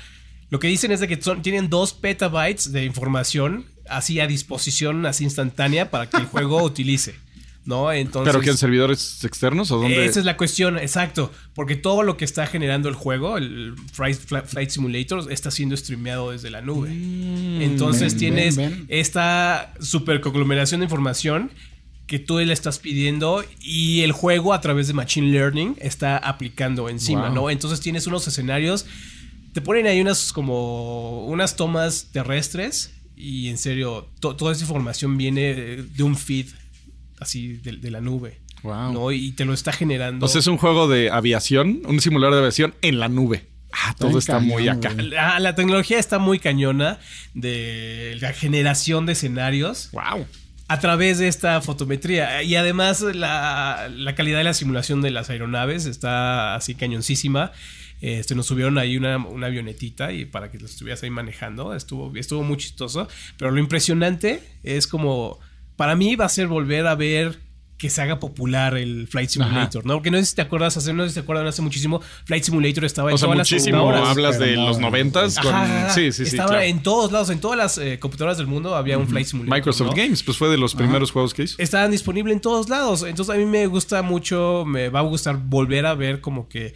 [0.49, 5.05] Lo que dicen es de que son, tienen dos petabytes de información así a disposición,
[5.05, 7.15] así instantánea, para que el juego utilice.
[7.63, 7.91] ¿No?
[7.91, 8.31] Entonces.
[8.33, 10.03] ¿Pero que en servidores externos o dónde?
[10.05, 11.31] Esa es la cuestión, exacto.
[11.53, 16.31] Porque todo lo que está generando el juego, el Flight, Flight- Simulator, está siendo streameado
[16.31, 16.89] desde la nube.
[17.63, 18.85] Entonces ven, tienes ven, ven.
[18.89, 21.51] esta super conglomeración de información
[22.07, 26.89] que tú le estás pidiendo y el juego a través de Machine Learning está aplicando
[26.89, 27.35] encima, Wow.
[27.35, 27.49] ¿no?
[27.49, 28.85] Entonces tienes unos escenarios,
[29.53, 35.15] te ponen ahí unas como unas tomas terrestres y en serio, to- toda esa información
[35.15, 36.47] viene de un feed
[37.21, 38.41] así de, de la nube.
[38.63, 38.91] Wow.
[38.93, 39.11] ¿no?
[39.11, 40.25] Y te lo está generando.
[40.25, 43.47] O sea, es un juego de aviación, un simulador de aviación en la nube.
[43.71, 44.91] Ah, todo Está cañón, muy acá.
[45.39, 46.99] la tecnología está muy cañona
[47.33, 50.25] de la generación de escenarios Wow.
[50.67, 52.43] a través de esta fotometría.
[52.43, 57.51] Y además la, la calidad de la simulación de las aeronaves está así cañoncísima.
[58.01, 61.73] Este, nos subieron ahí una, una avionetita y para que lo estuvieras ahí manejando.
[61.73, 63.07] Estuvo, estuvo muy chistoso.
[63.37, 65.39] Pero lo impresionante es como,
[65.81, 67.39] para mí va a ser volver a ver
[67.75, 69.95] que se haga popular el Flight Simulator, ¿no?
[69.95, 72.43] Porque no sé si te acuerdas, hace, no sé si te acuerdan hace muchísimo, Flight
[72.43, 73.91] Simulator estaba en O sea, todas las muchísimo.
[73.91, 75.39] Hablas de los no, noventas.
[75.39, 75.55] con-
[75.89, 76.35] Sí, sí, sí.
[76.35, 76.65] Estaba claro.
[76.65, 79.57] en todos lados, en todas las eh, computadoras del mundo había un Flight Simulator.
[79.57, 79.95] Microsoft ¿no?
[79.95, 81.55] Games, pues fue de los primeros juegos que hizo.
[81.57, 83.01] Estaban disponibles en todos lados.
[83.01, 86.75] Entonces a mí me gusta mucho, me va a gustar volver a ver como que,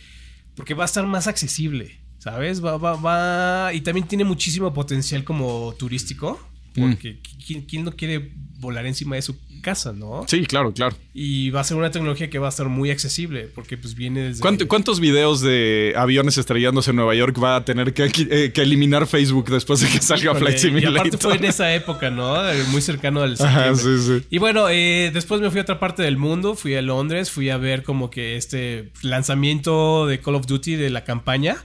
[0.55, 2.65] porque va a estar más accesible, ¿sabes?
[2.65, 6.41] Va, va, va, y también tiene muchísimo potencial como turístico,
[6.75, 8.33] porque ¿quién, quién no quiere
[8.65, 10.25] volar encima de su casa, no?
[10.27, 10.95] Sí, claro, claro.
[11.13, 14.19] Y va a ser una tecnología que va a estar muy accesible, porque pues viene
[14.21, 14.41] desde...
[14.41, 18.61] ¿Cuánto- ¿Cuántos videos de aviones estrellándose en Nueva York va a tener que, eh, que
[18.61, 20.97] eliminar Facebook después de que salga Híjole, Flight Y Simulator?
[20.99, 22.47] aparte fue en esa época, ¿no?
[22.49, 24.21] Eh, Muy cercano al Ajá, sí, sí.
[24.29, 27.49] Y bueno, eh, después me fui a otra parte del mundo, fui a Londres, fui
[27.49, 31.57] a ver como que este lanzamiento de Call of Duty de la campaña.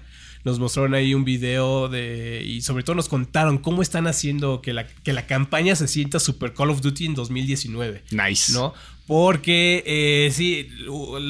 [0.45, 2.43] Nos mostraron ahí un video de.
[2.47, 6.18] Y sobre todo nos contaron cómo están haciendo que la, que la campaña se sienta
[6.18, 8.03] super Call of Duty en 2019.
[8.11, 8.53] Nice.
[8.53, 8.72] ¿No?
[9.07, 10.68] Porque eh, sí,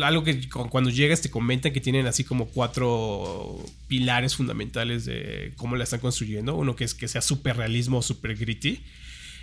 [0.05, 5.53] algo que cu- cuando llegas te comentan que tienen así como cuatro pilares fundamentales de
[5.57, 6.55] cómo la están construyendo.
[6.55, 8.81] Uno que es que sea super realismo, super gritty.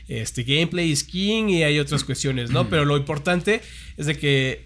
[0.07, 2.70] Este gameplay is king y hay otras cuestiones, ¿no?
[2.70, 3.61] Pero lo importante
[3.97, 4.65] es de que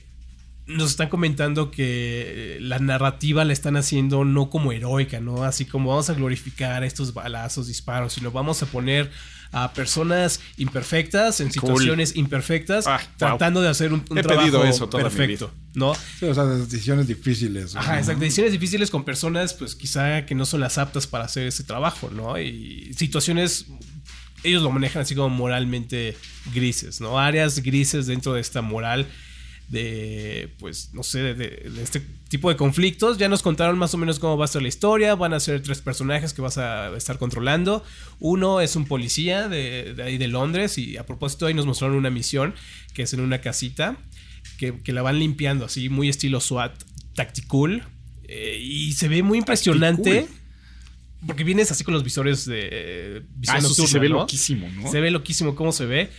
[0.67, 5.43] nos están comentando que la narrativa la están haciendo no como heroica, ¿no?
[5.43, 9.11] Así como vamos a glorificar estos balazos, disparos, sino vamos a poner
[9.53, 13.07] a personas imperfectas en situaciones imperfectas, Ah, wow.
[13.17, 15.93] tratando de hacer un, un He pedido trabajo eso toda perfecto, ¿no?
[16.19, 17.75] Sí, o sea, decisiones difíciles.
[17.75, 17.99] Ajá, ¿no?
[17.99, 18.21] exacto.
[18.21, 22.09] Decisiones difíciles con personas, pues quizá que no son las aptas para hacer ese trabajo,
[22.09, 22.39] ¿no?
[22.39, 23.65] Y situaciones,
[24.43, 26.15] ellos lo manejan así como moralmente
[26.53, 27.19] grises, ¿no?
[27.19, 29.07] Áreas grises dentro de esta moral
[29.71, 33.17] de, pues, no sé, de, de- este tipo de conflictos.
[33.17, 35.15] Ya nos contaron más o menos cómo va a ser la historia.
[35.15, 37.83] Van a ser tres personajes que vas a estar controlando.
[38.19, 41.95] Uno es un policía de, de ahí de Londres y a propósito ahí nos mostraron
[41.97, 42.53] una misión
[42.93, 43.97] que es en una casita
[44.57, 46.73] que, que la van limpiando así, muy estilo SWAT,
[47.15, 47.87] tactical.
[48.27, 50.27] eh, y se ve muy impresionante.
[51.25, 54.15] Porque vienes así con los visores de visión Ah, eso sí nocturna, se ve ¿no?
[54.19, 54.91] loquísimo, ¿no?
[54.91, 56.09] Se ve loquísimo cómo se ve.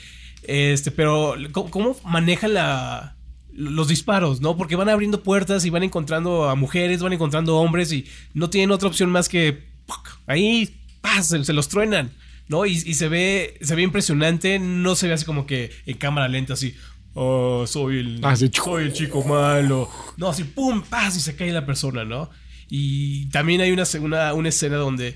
[0.45, 3.17] Este, pero ¿cómo, cómo manejan la,
[3.55, 4.57] los disparos, no?
[4.57, 8.71] Porque van abriendo puertas y van encontrando a mujeres, van encontrando hombres y no tienen
[8.71, 10.19] otra opción más que ¡puc!
[10.27, 11.23] ahí ¡pah!
[11.23, 12.11] se, se los truenan,
[12.49, 12.65] ¿no?
[12.67, 16.29] Y, y se ve se ve impresionante, no se ve así como que en cámara
[16.29, 16.75] lenta así.
[17.15, 18.51] Oh, soy el, Ah, sí.
[18.53, 19.89] soy el chico malo.
[20.17, 22.31] No, así pum, paz y se cae la persona, ¿no?
[22.71, 25.15] Y también hay una, una, una escena donde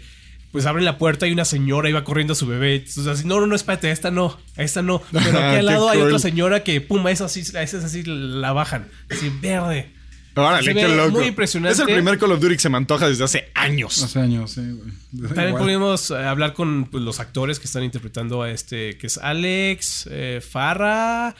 [0.57, 2.77] pues abren la puerta y una señora iba corriendo a su bebé.
[2.77, 5.03] Entonces, así, no, no, no, espérate, a esta no, a esta no.
[5.13, 6.15] Pero aquí Qué al lado hay cruel.
[6.15, 8.89] otra señora que, pum, a esa así, a esa así la bajan.
[9.11, 9.93] Así, verde.
[10.35, 11.11] Órale, qué loco.
[11.11, 11.75] muy impresionante.
[11.75, 14.03] Es el primer Call of Duty que se me antoja desde hace años.
[14.03, 15.29] Hace años, sí, güey.
[15.29, 15.63] También Igual.
[15.63, 20.09] pudimos eh, hablar con pues, los actores que están interpretando a este, que es Alex,
[20.11, 21.37] eh, Farah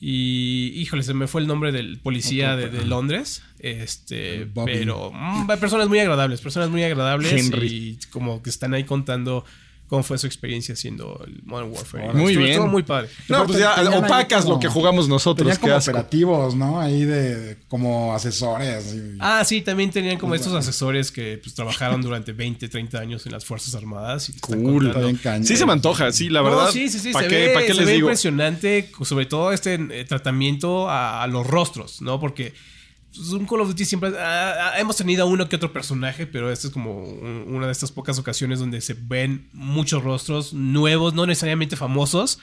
[0.00, 3.42] y, híjole, se me fue el nombre del policía de, de Londres.
[3.58, 4.72] Este, Bobby.
[4.72, 7.66] pero mm, personas muy agradables, personas muy agradables Henry.
[7.66, 9.44] y como que están ahí contando
[9.88, 12.12] cómo fue su experiencia haciendo el Modern Warfare.
[12.12, 12.50] Muy Estuvo- bien.
[12.50, 13.08] estuvo muy padre.
[13.28, 15.46] No, pues ya Tenían ahí opacas como- lo que jugamos nosotros.
[15.46, 16.80] Tenían como operativos, ¿no?
[16.80, 18.94] Ahí de como asesores.
[18.94, 23.24] y- Ah, sí, también tenían como estos asesores que pues, trabajaron durante 20, 30 años
[23.26, 24.28] en las Fuerzas Armadas.
[24.28, 24.92] Y Cool.
[25.42, 26.70] Sí se me antoja, sí, la No, verdad.
[26.70, 27.12] sí, sí, sí.
[27.12, 28.08] ¿Para se qué, ve, pa' qué se les ve digo?
[28.08, 32.20] impresionante, sobre todo este eh, tratamiento a, a los rostros, ¿no?
[32.20, 32.62] Porque pues,
[33.18, 34.10] un Call of Duty siempre.
[34.18, 37.66] ah, ah, hemos tenido a uno que otro personaje, pero esta es como un- una
[37.66, 42.38] de estas pocas ocasiones donde se ven muchos rostros nuevos, no necesariamente famosos,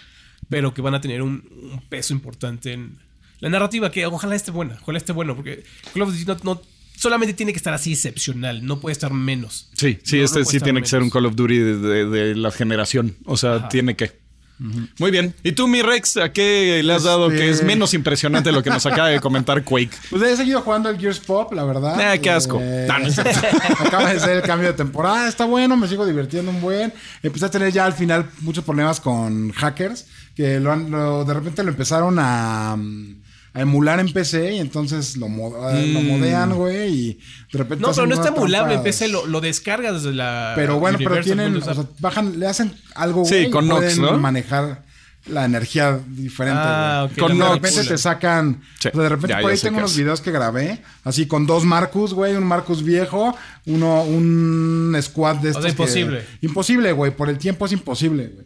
[0.50, 2.98] pero que van a tener un, un peso importante en
[3.40, 3.92] la narrativa.
[3.92, 5.64] Que ojalá esté buena, ojalá esté bueno, porque
[5.94, 6.38] Call of Duty no.
[6.56, 6.62] no-
[6.98, 9.70] Solamente tiene que estar así excepcional, no puede estar menos.
[9.74, 11.10] Sí, sí, No, este sí tiene que ser un.
[11.10, 13.18] Call of Duty de, de- de la generación.
[13.26, 14.18] O sea, tiene que.
[14.58, 15.34] Muy bien.
[15.44, 18.64] ¿Y tú, mi Rex, a qué le has dado Este- que es menos impresionante lo
[18.64, 19.90] que nos acaba de comentar Quake?
[20.10, 22.00] Pues he seguido jugando el Gears Pop, la verdad.
[22.00, 22.60] Ah, qué asco.
[22.62, 23.32] Eh, No, no es cierto.
[23.86, 25.28] acaba de ser el cambio de temporada.
[25.28, 26.94] Está bueno, me sigo divirtiendo un buen.
[27.22, 31.34] Empecé a tener ya al final muchos problemas con hackers que lo han- lo- de
[31.34, 33.16] repente lo empezaron a, mm,
[33.56, 36.08] a emular en PC y entonces lo, mo- lo Mm.
[36.08, 37.14] modean, güey, y
[37.52, 38.84] de repente No, pero no está emulable en.
[38.84, 40.52] PC, lo, lo descargas desde la.
[40.56, 43.80] Pero bueno, pero tienen, o sea, bajan, le hacen algo, Sí, güey, y con Nox,
[43.80, 44.18] pueden ¿no?
[44.20, 44.84] manejar
[45.28, 46.60] la energía diferente.
[46.64, 47.14] Ah, güey.
[47.14, 48.62] ok, Con de repente te sacan.
[48.80, 50.84] Sí, o sea, de repente ya, por ahí tengo unos videos que grabé.
[51.04, 52.36] Así con dos Marcus, güey.
[52.36, 53.36] Un Marcus viejo.
[53.66, 55.64] Uno, un squad de estos.
[55.64, 56.26] sea, que- imposible.
[56.42, 57.12] imposible, güey.
[57.16, 58.46] Por el tiempo es imposible, güey.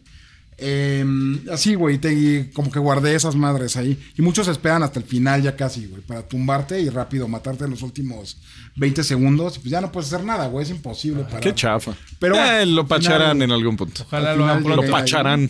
[0.61, 1.05] Eh,
[1.51, 1.97] así, güey.
[1.99, 3.97] te- y como que guardé esas madres ahí.
[4.17, 6.01] Y muchos esperan hasta el final ya casi, güey.
[6.01, 8.37] Para tumbarte y rápido matarte en los últimos
[8.75, 9.57] 20 segundos.
[9.57, 10.63] Y pues ya no puedes hacer nada, güey.
[10.63, 11.23] Es imposible.
[11.23, 11.93] para Qué chafa.
[12.19, 14.03] Pero Eh, bueno, lo pacharán final- en algún punto.
[14.03, 14.63] Ojalá lo final.
[14.75, 14.91] Lo ahí.
[14.91, 15.49] pacharán.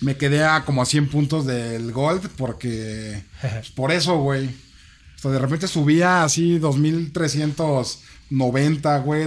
[0.00, 3.22] Me quedé a como a 100 puntos del Gold porque...
[3.40, 4.46] pues, por eso, güey.
[4.46, 9.26] O sea, de repente subía así 2390, güey,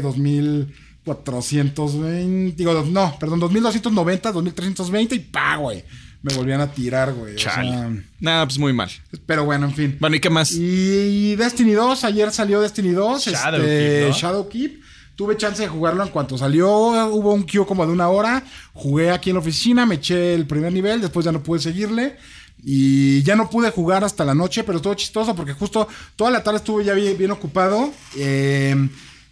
[1.06, 2.56] 2420...
[2.56, 5.84] Digo, no, perdón, 2290, 2320 y pa, güey.
[6.24, 7.34] Me volvían a tirar, güey.
[7.34, 7.70] o Chale.
[7.72, 7.90] sea,
[8.20, 8.90] Nada, pues muy mal.
[9.26, 9.98] pero bueno, en fin.
[10.00, 10.52] Bueno, ¿y qué más?
[10.52, 14.14] Y Destiny 2, ayer salió Destiny 2, Shadowkeep, este, ¿no?
[14.16, 14.82] Shadowkeep.
[15.16, 18.44] Tuve chance de jugarlo en cuanto salió, hubo un queue como de una hora,
[18.74, 22.16] jugué aquí en la oficina, me eché el primer nivel, después ya no pude seguirle
[22.64, 26.42] y ya no pude jugar hasta la noche, pero estuvo chistoso porque justo toda la
[26.44, 28.76] tarde estuve ya bien, bien ocupado eh,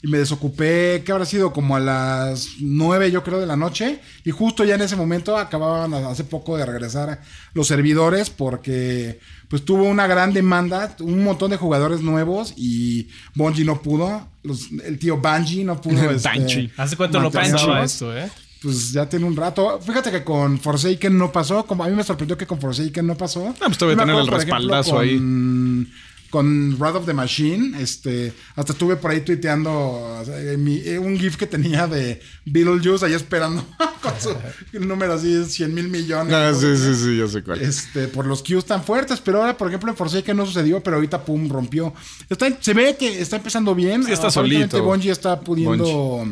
[0.01, 3.99] y me desocupé, que habrá sido como a las 9 yo creo de la noche
[4.23, 7.21] y justo ya en ese momento acababan hace poco de regresar
[7.53, 9.19] los servidores porque
[9.49, 14.69] pues tuvo una gran demanda, un montón de jugadores nuevos y Bungie no pudo, los-
[14.85, 16.09] el tío Bungie no pudo.
[16.11, 16.71] este.
[16.77, 17.61] ¿Hace cuánto mantenerlos.
[17.61, 18.29] pasaba esto, eh?
[18.61, 19.79] Pues ya tiene un rato.
[19.81, 21.65] Fíjate que con Forsaken no pasó.
[21.65, 23.53] Como a mí me sorprendió que con Forsaken no pasó.
[23.61, 25.17] Ah, pues te voy a tener el ejemplo, respaldazo ahí.
[26.29, 31.17] Con, Wrath of the Machine, este, hasta estuve por ahí tuiteando eh, mi- eh, un
[31.17, 33.65] GIF que tenía de Beetlejuice ahí esperando
[34.01, 34.35] con su
[34.85, 36.33] número así, 100 mil millones.
[36.33, 36.59] Ah, ¿no?
[36.59, 37.61] sí, sí, sí, ya sé cuál.
[37.61, 40.95] Este, por los queues tan fuertes, pero ahora, por ejemplo, en Forsaken no sucedió, pero
[40.97, 41.93] ahorita pum, rompió.
[42.29, 44.03] Está, se ve que está empezando bien.
[44.03, 44.83] Sí, está solito.
[44.83, 46.27] Bungie está pudiendo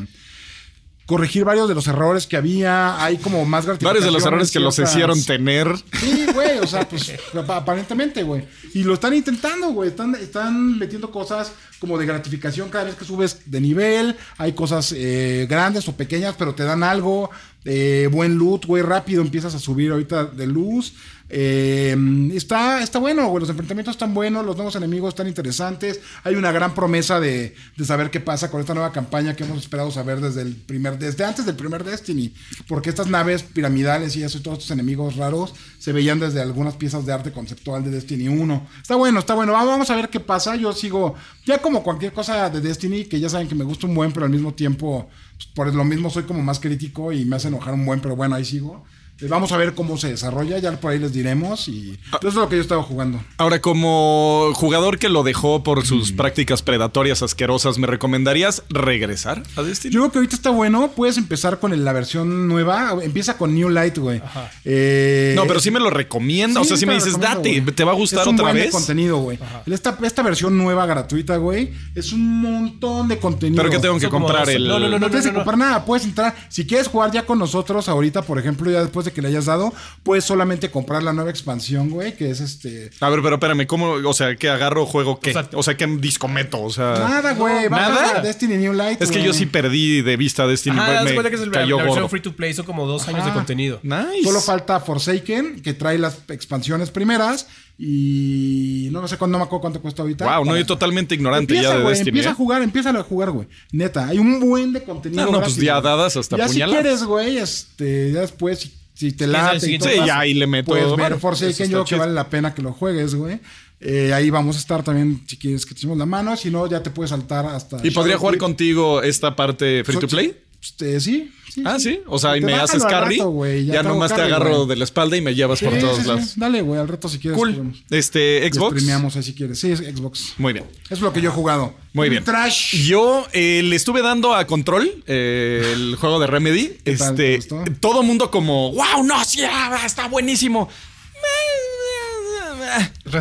[1.08, 3.04] corregir varios de los errores que había.
[3.04, 5.68] Hay como más Varios de los errores que los hicieron tener.
[6.00, 8.46] Sí, güey, o sea, pues apa- aparentemente, güey.
[8.76, 9.90] Y lo están intentando, güey.
[9.90, 14.16] Están, están metiendo cosas como de gratificación cada vez que subes de nivel.
[14.38, 17.32] Hay cosas eh, grandes o pequeñas, pero te dan algo.
[17.70, 20.94] Eh, buen loot, güey, rápido empiezas a subir ahorita de luz.
[21.30, 21.94] Eh,
[22.34, 23.42] está, está bueno, güey.
[23.42, 26.00] Los enfrentamientos están buenos, los nuevos enemigos están interesantes.
[26.24, 27.54] Hay una gran promesa de,
[27.84, 31.26] saber qué pasa con esta nueva campaña que hemos esperado saber desde el primer, desde
[31.26, 32.34] antes del primer Destiny.
[32.70, 36.76] Porque estas naves piramidales y eso y todos estos enemigos raros se veían desde algunas
[36.76, 38.68] piezas de arte conceptual de Destiny 1.
[38.82, 39.52] Está bueno, está bueno.
[39.52, 40.56] Va- Vamos a ver qué pasa.
[40.56, 41.16] Yo sigo,
[41.46, 44.26] ya como cualquier cosa de Destiny, que ya saben que me gusta un buen, pero
[44.26, 47.74] al mismo tiempo, pues, por lo mismo soy como más crítico y me hace enojar
[47.74, 48.84] un buen, pero bueno, ahí sigo.
[49.22, 52.36] Eh, Vamos a ver cómo se desarrolla, ya por ahí les diremos y eso es
[52.36, 53.20] lo que yo estaba jugando.
[53.38, 59.64] Ahora, como jugador que lo dejó por sus prácticas predatorias asquerosas, ¿me recomendarías regresar a
[59.64, 59.94] Destiny?
[59.94, 63.70] Yo creo que ahorita está bueno, puedes empezar con la versión nueva, empieza con New
[63.70, 64.22] Light, güey.
[64.66, 66.62] Eh, no, pero sí me lo recomienda.
[66.62, 67.72] o sea, Sí, si me dices, recomiendo, date.
[67.72, 68.72] ¿te va a gustar es un otra buen de vez?
[68.72, 69.40] contenido, güey.
[69.66, 73.62] Esta, esta versión nueva gratuita, güey, es un montón de contenido.
[73.64, 74.68] Pero que tengo que comprar el.
[74.68, 75.44] no, no, No, no, tienes no, que no.
[75.46, 76.36] comprar nada, puedes entrar.
[76.50, 79.46] Si quieres jugar ya con nosotros ahorita, por ejemplo, ya después de que le hayas
[79.46, 82.92] dado, puedes solamente comprar la nueva expansión, güey, que es este.
[83.00, 83.92] A ver, pero espérame, ¿cómo?
[83.92, 85.34] O sea, ¿qué agarro, juego, qué?
[85.54, 86.62] O sea, ¿qué disco meto?
[86.62, 86.94] O sea...
[86.94, 87.70] Nada, güey.
[87.70, 88.22] ¿nada?
[88.22, 89.02] Destiny New Light.
[89.02, 90.78] Es que yo sí perdí de vista Destiny.
[90.78, 92.10] Ajá, haz me que es el- cayó la versión gordo.
[92.10, 92.54] free to play.
[92.54, 93.80] Son como dos años de contenido.
[93.84, 94.24] Nice.
[94.24, 97.48] Solo falta Forsaken, que trae las expansiones primeras.
[97.80, 100.26] Y no sé cuándo, no me acuerdo cuánto cuesta ahorita.
[100.26, 102.10] Wow, no, yo totalmente ignorante Empieza, ya de Destiny.
[102.10, 102.32] Empieza ¿eh?
[102.32, 103.48] a jugar, empieza a jugar, güey.
[103.72, 105.24] Neta, hay un buen de contenido.
[105.24, 106.82] Ah, no, pues ya dadas hasta Ya si puñaladas.
[106.82, 110.20] quieres, güey, este, ya después, si, si te late sí, y todo sí, más, ya
[110.20, 112.00] ahí le meto- Puedes ver Forsaken, yo creo que chido.
[112.00, 113.40] vale la pena que lo juegues, güey.
[113.80, 116.36] Eh, ahí vamos a estar también, si quieres que te echemos la mano.
[116.36, 117.78] Si no, ya te puedes saltar hasta...
[117.86, 120.36] ¿Y podría jugar contigo esta parte free to play?
[120.68, 121.64] Este, sí, sí.
[121.66, 122.02] Ah, sí.
[122.08, 123.20] O sea, y me haces carry.
[123.20, 126.00] rato, ya hago nomás te agarro de la espalda y me llevas Sí, por todos
[126.00, 126.34] sí, lados.
[126.36, 127.38] Dale, güey, al rato si quieres.
[127.38, 127.74] Cool.
[127.90, 128.74] Este, Xbox.
[128.74, 129.58] Streameamos ahí si quieres.
[129.58, 130.34] Sí, es Xbox.
[130.38, 130.66] Muy bien.
[130.90, 131.74] Es lo que yo he jugado.
[131.94, 132.26] Muy bien.
[132.26, 132.76] Trash.
[132.86, 136.68] Yo eh, le estuve dando a Control, eh, el juego de Remedy.
[136.84, 137.12] ¿Qué tal?
[137.12, 137.64] Este, ¿Te gustó?
[137.80, 140.70] todo mundo como, wow, no, sí, ah, está buenísimo.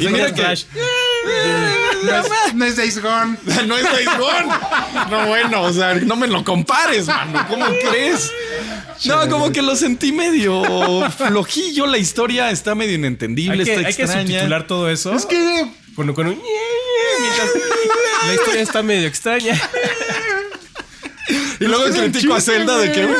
[0.00, 0.64] Y mira que Trash.
[2.04, 3.36] No es, no es Days Gone.
[3.66, 4.46] no es Days Gone.
[5.10, 7.44] No, bueno, o sea, no me lo compares, mano.
[7.48, 8.30] ¿Cómo crees?
[9.04, 10.62] No, como que lo sentí medio
[11.10, 11.86] flojillo.
[11.86, 15.14] La historia está medio inentendible, Hay que, está hay que subtitular todo eso.
[15.14, 15.66] Es que.
[15.94, 16.40] Con, con un...
[17.20, 17.50] mientras-
[18.26, 19.60] la historia está medio extraña.
[21.60, 23.08] y luego Es que es el critico a Zelda de que.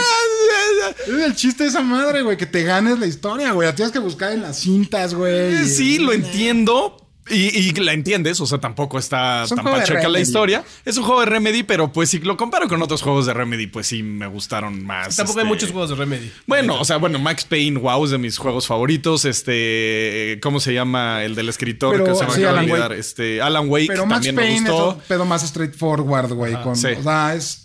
[1.07, 2.37] Es el chiste de esa madre, güey.
[2.37, 3.67] Que te ganes la historia, güey.
[3.69, 5.55] La tienes que buscar en las cintas, güey.
[5.57, 7.06] Eh, Sí, lo entiendo.
[7.29, 10.63] Y, y la entiendes, o sea, tampoco está Es tan pacheca la historia.
[10.85, 13.67] Es un juego de Remedy, pero pues si lo comparo con otros juegos de Remedy,
[13.67, 15.17] pues sí me gustaron más.
[15.17, 16.31] Tampoco hay este, muchos juegos de Remedy.
[16.47, 19.25] Bueno, o sea, bueno, Max Payne, wow, es de mis juegos favoritos.
[19.25, 22.71] Este, ¿cómo se llama el del escritor Pero, que se me sí, acaba de Alan
[22.71, 22.91] olvidar?
[22.91, 23.01] Wake.
[23.01, 24.91] Este, Alan Wake Pero Max también Payne me es gustó.
[24.95, 26.55] un pedo más straightforward, güey.
[26.63, 26.89] con- sí.
[26.99, 27.63] O sea, es.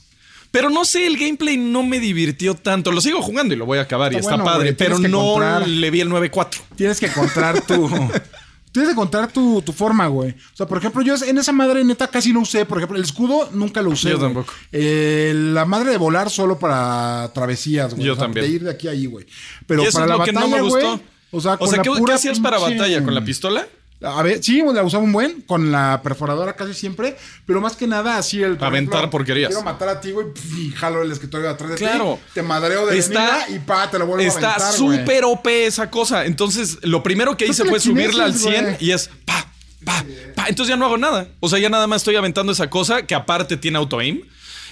[0.50, 2.92] Pero no sé, el gameplay no me divirtió tanto.
[2.92, 5.68] Lo sigo jugando y lo voy a acabar y Está bueno, padre, pero no encontrar-
[5.68, 6.62] le vi el 9.4.
[6.76, 7.90] Tienes que encontrar tu.
[8.72, 10.32] Tienes que encontrar tu, tu forma, güey.
[10.32, 12.66] O sea, por ejemplo, yo en esa madre neta casi no usé.
[12.66, 14.12] Por ejemplo, el escudo nunca lo usé.
[14.12, 14.34] Yo güey.
[14.34, 14.54] tampoco.
[14.72, 18.06] Eh, la madre de volar solo para travesías, güey.
[18.08, 18.46] Yo O sea, también.
[18.46, 19.26] De ir de aquí a ahí, güey.
[19.68, 21.04] Pero y eso para es la lo que batalla, no me güey, gustó.
[21.32, 23.04] O sea, ¿qué, hacías para pinche- batalla?
[23.04, 23.68] ¿Con la pistola?
[24.04, 27.86] A ver, sí, la usaba un buen, con la perforadora casi siempre, pero más que
[27.86, 28.58] nada así el...
[28.58, 29.50] por Aventar ejemplo, porquerías.
[29.50, 30.28] Quiero matar a ti, güey,
[30.58, 32.20] y jalo el escritorio de atrás de Claro.
[32.26, 34.98] ti, te madreo de Está- está, y pa, te lo vuelvo a Está aventar, güey.
[35.00, 36.26] súper OP esa cosa.
[36.26, 38.78] Entonces, lo primero que hice fue subirla al chineses, 100 güey.
[38.80, 39.46] y es pa,
[39.86, 40.04] pa,
[40.36, 40.48] pa.
[40.48, 41.28] Entonces ya no hago nada.
[41.40, 44.22] O sea, ya nada más estoy aventando esa cosa que aparte tiene auto-aim.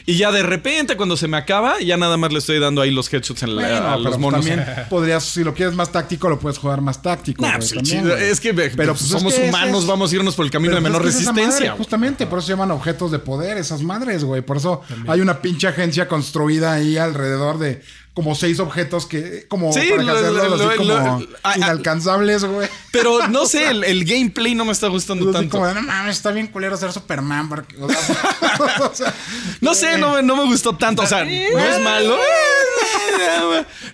[0.09, 2.89] Y ya de repente, cuando se me acaba, ya nada más le estoy dando ahí
[2.89, 4.45] los headshots en la- Bueno, a pero los pues monos.
[4.45, 7.43] también podrías, si lo quieres más táctico, lo puedes jugar más táctico.
[7.43, 10.15] Nah, pues también, es que Pero, pues, pues, es somos que humanos, es- vamos a
[10.15, 11.69] irnos por el camino Pero, de menor pues, es que esa resistencia.
[11.71, 14.41] madre, justamente, por eso se llaman objetos de poder, esas madres, güey.
[14.41, 17.83] Por eso hay una pinche agencia construida ahí alrededor de
[18.15, 21.53] como seis objetos que, como Sí, para lo- lo- así lo- como lo- ah, ah.
[21.55, 22.67] inalcanzables, güey.
[22.91, 25.57] Pero no sé, el, el gameplay no me está gustando tanto.
[25.57, 27.47] como no mames, está bien culero ser Superman.
[27.47, 27.99] Porque, o sea,
[28.91, 29.13] o sea,
[29.61, 31.01] No sé, no, me- no me gustó tanto.
[31.03, 31.29] O sea, no
[31.59, 32.17] es malo.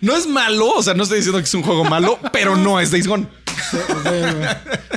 [0.01, 0.69] No es malo.
[0.75, 3.27] O sea, no estoy diciendo que es un juego malo, pero no es Days Gone.
[3.71, 3.77] sí,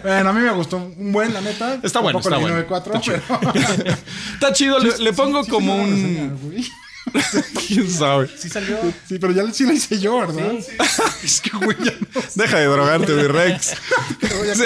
[0.03, 1.79] bueno, a mí me gustó un buen, la neta.
[1.83, 2.57] Está bueno, está bueno.
[2.69, 3.95] 9.4, pero...
[4.35, 6.65] Está chido, le, le pongo como un.
[7.67, 8.29] ¿Quién sabe?
[8.37, 8.77] Sí salió.
[9.09, 10.53] Sí, pero ya sí lo hice yo, ¿verdad?
[11.23, 12.29] Es que, güey, ya no sé.
[12.43, 13.75] Deja de drogarte, mi Rex.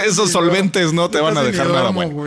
[0.06, 2.24] Esos solventes no te van a dejar nada bueno.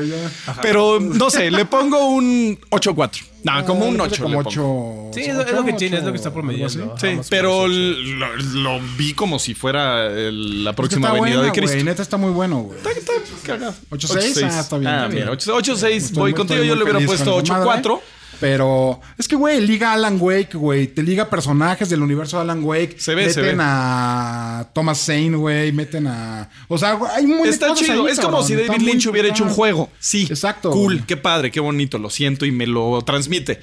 [0.61, 3.21] Pero no sé, le pongo un 8-4.
[3.43, 4.23] No, como un Ah, 8.
[4.23, 5.09] Como le pongo.
[5.11, 5.13] 8.
[5.13, 6.97] Sí, es lo- es lo que tiene, es lo que está promediando.
[6.97, 7.69] Sí, Vamos, pero vamos.
[7.77, 11.59] lo, lo vi como si fuera el- la Es que próxima está venida buena, de
[11.59, 11.73] Cristo.
[11.75, 12.77] güey, neta está muy bueno, güey.
[12.79, 13.13] Está- está
[13.45, 13.75] cagado.
[13.91, 15.19] 8-6, ah, está bien, Ah, bien.
[15.25, 16.63] mira, 8-6, Estoy voy contigo.
[16.63, 17.81] Yo le hubiera puesto con esa madre.
[17.83, 18.01] 8-4.
[18.39, 20.87] Pero es que, güey, liga Alan Wake, güey.
[20.87, 22.95] Te liga personajes del universo de Alan Wake.
[22.99, 23.63] Se ve, se meten ve.
[23.65, 25.71] a Thomas Zane, güey.
[25.71, 26.49] Meten a.
[26.67, 28.05] O sea, hay de Está chido.
[28.05, 28.47] ahí, es como cabrón.
[28.47, 29.89] si David muy- Lynch hubiera hecho un juego.
[29.99, 30.27] Sí.
[30.29, 30.71] Exacto.
[30.71, 31.97] Cool, qué padre, qué bonito.
[31.97, 33.59] Lo siento y me lo transmite.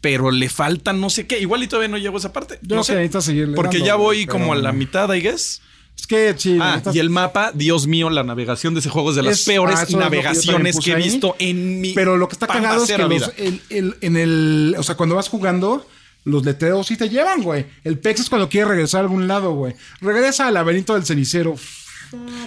[0.00, 1.38] Pero le falta no sé qué.
[1.40, 2.58] Igual y todavía no llego a esa parte.
[2.62, 2.92] Yo no sé.
[2.92, 5.60] que necesitas seguirle Porque dando, ya voy como a la mitad, I guess.
[6.00, 6.58] Es que sí.
[6.60, 9.44] Ah, y el mapa, Dios mío, la navegación de ese juego es de las Es-
[9.46, 12.90] peores ah, que navegaciones que he visto en mi Pero lo que está cagado es
[12.90, 14.74] que los- el, el- en el.
[14.78, 15.86] O sea, cuando vas jugando.
[16.22, 17.64] Los letreros sí te llevan, güey.
[17.82, 19.74] El PEX es cuando quieres regresar a algún lado, güey.
[20.02, 21.54] Regresa al laberinto del cenicero.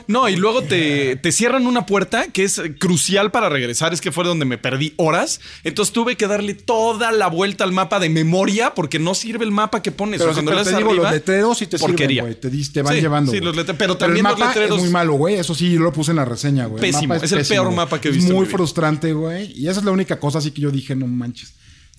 [0.07, 3.93] No, y luego te, te cierran una puerta que es crucial para regresar.
[3.93, 5.39] Es que fue donde me perdí horas.
[5.63, 9.51] Entonces tuve que darle toda la vuelta al mapa de memoria porque no sirve el
[9.51, 10.19] mapa que pones.
[10.19, 12.23] Pero, O sea, cuando te arriba, los letreros sí te porquería.
[12.23, 12.63] sirven, güey.
[12.65, 13.31] Te, te van Sí, llevando.
[13.31, 15.35] sí, los letre- pero también el los mapa letreros- es muy malo, güey.
[15.35, 16.81] Eso sí, yo lo puse en la reseña, güey.
[16.81, 17.13] Pésimo.
[17.15, 19.51] Es el peor mapa que he Es visto en muy frustrante, güey.
[19.57, 21.53] Y esa es la única cosa así que yo dije, no manches.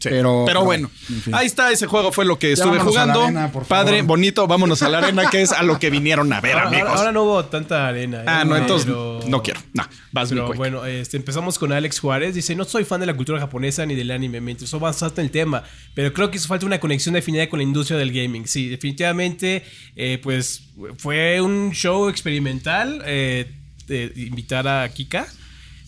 [0.04, 0.10] Sí.
[0.10, 1.34] Pero, Pero, bueno, en fin.
[1.34, 3.22] ahí está, ese juego fue lo que estuve vámonos a la jugando.
[3.24, 3.84] arena, por favor.
[3.86, 6.66] Padre, bonito, vámonos a la arena, que es a lo que vinieron a ver, Ahora,
[6.68, 6.88] amigos.
[6.88, 8.20] ahora- ahora no hubo tanta arena.
[8.20, 8.24] ¿eh?
[8.26, 9.60] ah, no, entonces Pero- no quiero.
[9.72, 9.82] No,
[10.12, 12.34] vas Pero bueno, este, empezamos con Alex Juárez.
[12.34, 14.40] Dice, no soy fan de la cultura japonesa ni del anime.
[14.40, 15.62] Me interesó bastante el tema.
[15.94, 18.46] Pero creo que hizo falta una conexión definida con la industria del gaming.
[18.46, 19.64] Sí, definitivamente,
[19.96, 20.62] eh, pues
[20.98, 23.02] fue un show experimental.
[23.06, 23.50] eh,
[23.86, 25.26] de invitar a Kika.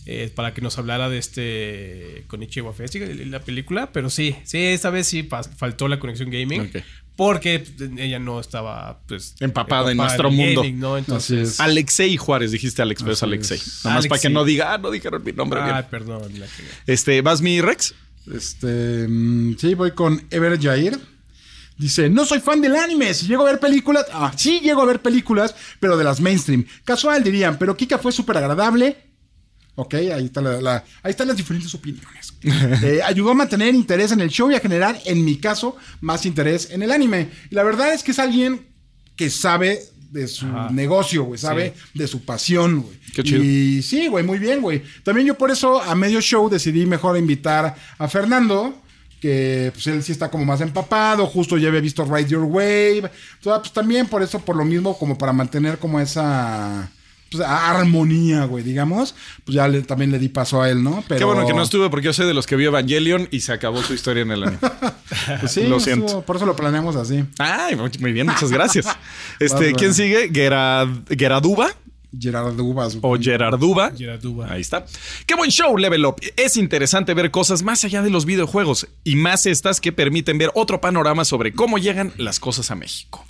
[0.09, 4.89] Eh, para que nos hablara de este Konichiwa Fest, la película, pero sí, sí, esta
[4.89, 5.27] vez sí
[5.57, 6.71] faltó la conexión gaming,
[7.17, 7.65] porque
[7.97, 10.63] ella no estaba pues Empapada en nuestro mundo.
[10.75, 10.97] ¿no?
[10.97, 11.61] Entonces, Así.
[11.61, 13.59] Alexei Juárez, dijiste Alex, pero es Alexei.
[13.83, 15.85] Nada más para que no diga, ah, no dijeron mi nombre ah, bien.
[15.91, 16.45] perdón, la.
[16.85, 17.93] Este, ¿vas mi Rex?
[18.33, 20.97] Este, mm, sí, voy con Ever Jair.
[21.77, 23.13] Dice, no soy fan del anime.
[23.13, 26.65] Si llego a ver películas, ah, sí llego a ver películas, pero de las mainstream.
[26.85, 29.06] Casual dirían, pero Kika fue súper agradable.
[29.79, 32.33] Ok, ahí, está la- la- ahí están las diferentes opiniones.
[32.83, 36.25] Eh, ayudó a mantener interés en el show y a generar, en mi caso, más
[36.25, 37.29] interés en el anime.
[37.51, 38.65] Y la verdad es que es alguien
[39.15, 42.97] que sabe de su negocio, güey, sabe de su pasión, güey.
[43.13, 43.43] Qué chido.
[43.43, 44.81] Y sí, güey, muy bien, güey.
[45.03, 48.81] También yo por eso a medio show decidí mejor invitar a Fernando,
[49.21, 52.97] que pues él sí está como más empapado, justo ya había visto Ride Your Wave.
[53.35, 56.89] Entonces, pues también por eso, por lo mismo, como para mantener como esa
[57.31, 61.03] pues, armonía, güey, digamos, pues ya le- también le di paso a él, ¿no?
[61.07, 63.41] Pero, Qué bueno que no estuve porque yo soy de los que vio Evangelion y
[63.41, 64.59] se acabó su historia en el anime.
[65.39, 66.05] Pues sí, Lo siento.
[66.05, 67.23] estuvo, por eso lo planeamos así.
[67.39, 68.85] Ay, muy bien, muchas gracias.
[69.39, 70.29] Este, ¿quién sigue?
[70.33, 71.69] Gerard, Geraduba
[72.17, 72.97] Gerard Uvas.
[73.01, 73.91] o Gerarduba.
[73.95, 74.51] Gerarduba.
[74.51, 74.85] Ahí está.
[75.25, 76.15] Qué buen show, Level Up.
[76.37, 80.49] Es interesante ver cosas más allá de los videojuegos y más estas que permiten ver
[80.55, 83.25] otro panorama sobre cómo llegan las cosas a México.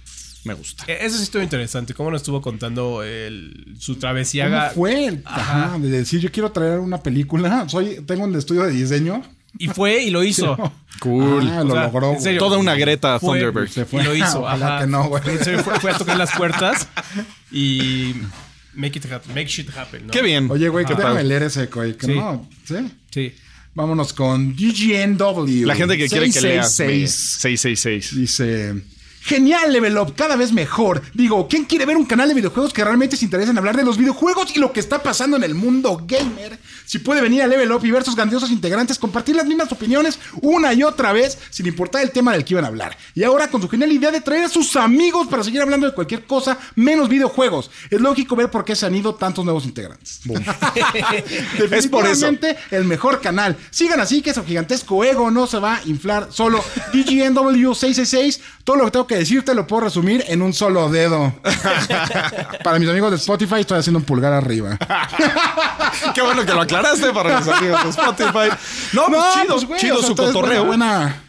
[0.48, 0.86] Me gusta.
[0.88, 1.94] Eh, Eso sí estuvo interesante.
[1.94, 4.46] Cómo nos estuvo contando el- su travesía.
[4.50, 5.06] ¿Cómo fue?
[5.08, 7.68] el- Ajá, de decir, yo quiero traer una película.
[7.70, 9.22] Soy, tengo un estudio de diseño.
[9.60, 10.56] Y fue y lo hizo.
[11.00, 11.50] Cool.
[11.52, 12.14] Ah, lo sea, logró.
[12.14, 12.40] en serio.
[12.40, 13.70] Toda una Greta Fue- Thunderbird.
[13.70, 14.02] Se fue.
[14.02, 14.42] Y lo hizo.
[14.44, 14.86] Ojalá ajá.
[14.86, 15.24] que no, güey.
[15.28, 16.88] En serio, fue, fue a tocar las puertas
[17.52, 18.14] y
[18.74, 20.08] make it happen, make shit happen.
[20.08, 20.12] ¿no?
[20.14, 20.50] Qué bien.
[20.52, 21.96] Oye, güey, ¿Qué déjame leer ese, güey.
[21.98, 22.14] Que Sí.
[22.16, 22.76] no, ¿sí?
[23.12, 23.34] Sí.
[23.74, 25.66] Vámonos con DGNW.
[25.66, 26.32] La gente que quiere que.
[26.34, 27.12] 666.
[27.40, 28.16] 666.
[28.16, 28.76] Dice.
[29.28, 31.02] Genial, Level Up, cada vez mejor.
[31.14, 33.84] Digo, ¿quién quiere ver un canal de videojuegos que realmente se interesa en hablar de
[33.84, 36.58] los videojuegos y lo que está pasando en el mundo gamer?
[36.88, 40.18] Si puede venir a Level Up y ver sus grandiosos integrantes compartir las mismas opiniones
[40.42, 42.98] una y otra vez, sin importar el tema del que iban a hablar.
[43.14, 45.94] Y ahora con su genial idea de traer a sus amigos para seguir hablando de
[45.94, 47.70] cualquier cosa menos videojuegos.
[47.90, 50.22] Es lógico ver por qué se han ido tantos nuevos integrantes.
[51.72, 52.30] Es por eso.
[52.72, 53.58] El mejor canal.
[53.70, 56.64] Sigan así que su gigantesco ego no se va a inflar solo.
[56.94, 61.34] DGNW666, todo lo que tengo que decirte lo puedo resumir en un solo dedo.
[62.64, 64.78] Para mis amigos de Spotify estoy haciendo un pulgar arriba.
[66.14, 68.50] Qué bueno que lo aclaraste para los amigos de Spotify.
[68.94, 70.66] No, pues chido, pues, güey, chido o sea, su cotorreo.
[70.66, 70.98] Buena.
[71.00, 71.24] buena-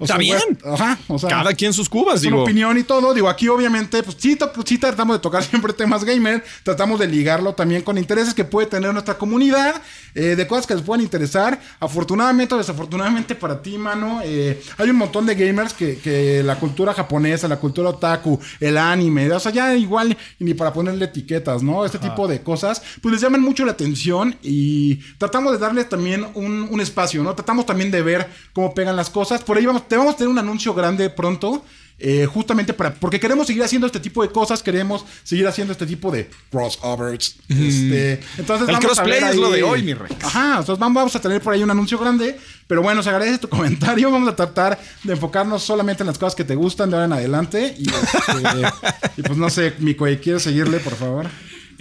[0.00, 0.58] o Está sea, bien.
[0.64, 1.28] Ajá, o sea.
[1.28, 2.42] Cada quien sus cubas, es una digo.
[2.42, 3.12] opinión y todo.
[3.12, 6.42] Digo, aquí obviamente, pues sí, sí tratamos de tocar siempre temas gamer.
[6.62, 9.74] Tratamos de ligarlo también con intereses que puede tener nuestra comunidad,
[10.14, 11.60] eh, de cosas que les puedan interesar.
[11.78, 16.56] Afortunadamente o desafortunadamente para ti, mano, eh, hay un montón de gamers que, que la
[16.58, 21.62] cultura japonesa, la cultura otaku, el anime, o sea, ya igual ni para ponerle etiquetas,
[21.62, 21.84] ¿no?
[21.84, 26.26] Este tipo de cosas, pues les llaman mucho la atención y tratamos de darle también
[26.34, 27.34] un, un espacio, ¿no?
[27.34, 29.42] Tratamos también de ver cómo pegan las cosas.
[29.42, 31.62] Por ahí vamos, te vamos a tener un anuncio grande pronto.
[32.02, 35.84] eh, justamente para porque queremos seguir haciendo este tipo de cosas, queremos seguir haciendo este
[35.84, 37.36] tipo de crossovers.
[37.46, 40.14] Este, entonces El vamos a crossplay ver es lo ahí- de hoy, mi Rex.
[40.24, 43.36] Ajá, entonces vamos, vamos a tener por ahí un anuncio grande, pero bueno, se agradece
[43.36, 44.10] tu comentario.
[44.10, 47.12] Vamos a tratar de enfocarnos solamente en las cosas que te gustan de ahora en
[47.12, 47.74] adelante.
[47.78, 48.68] Y, este,
[49.18, 51.26] y pues no sé, Mico, ¿quieres seguirle, por favor?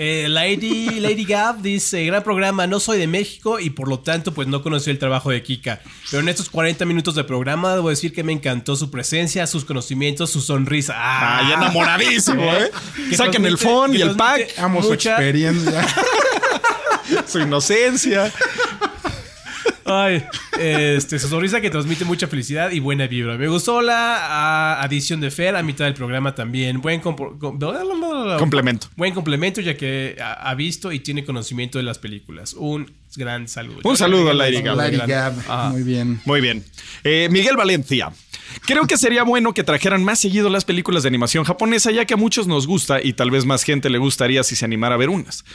[0.02, 4.34] Eh, Lady, Lady Gab dice, gran programa, no soy de México y por lo tanto
[4.34, 5.82] pues no conocí el trabajo de Kika.
[6.10, 9.66] Pero en estos 40 minutos de programa debo decir que me encantó su presencia, sus
[9.66, 10.94] conocimientos, su sonrisa.
[10.96, 12.72] Ah, ya enamoradísimo, ¿eh?
[13.10, 15.86] Que Saquen el phone y el pack, Amo su mucha- experiencia.
[17.28, 18.32] su inocencia.
[19.90, 20.24] Ay,
[20.60, 23.38] este, su sonrisa que transmite mucha felicidad y buena vibra.
[23.38, 26.82] Me gustó la adición de Fer a mitad del programa también.
[26.82, 28.88] Buen Complemento.
[28.96, 32.54] Buen complemento ya que ha, ha visto y tiene conocimiento de las películas.
[32.54, 33.80] Un gran saludo.
[33.84, 35.34] Un saludo a Lady Gab.
[35.48, 35.70] Ah.
[35.72, 36.22] muy bien.
[36.26, 36.64] Muy bien.
[37.04, 38.12] Eh, Miguel Valencia.
[38.66, 42.16] Creo que sería bueno que trajeran más seguido las películas de animación japonesa, ya que
[42.16, 44.98] a muchos nos gusta y tal vez más gente le gustaría si se animara a
[44.98, 45.46] ver unas.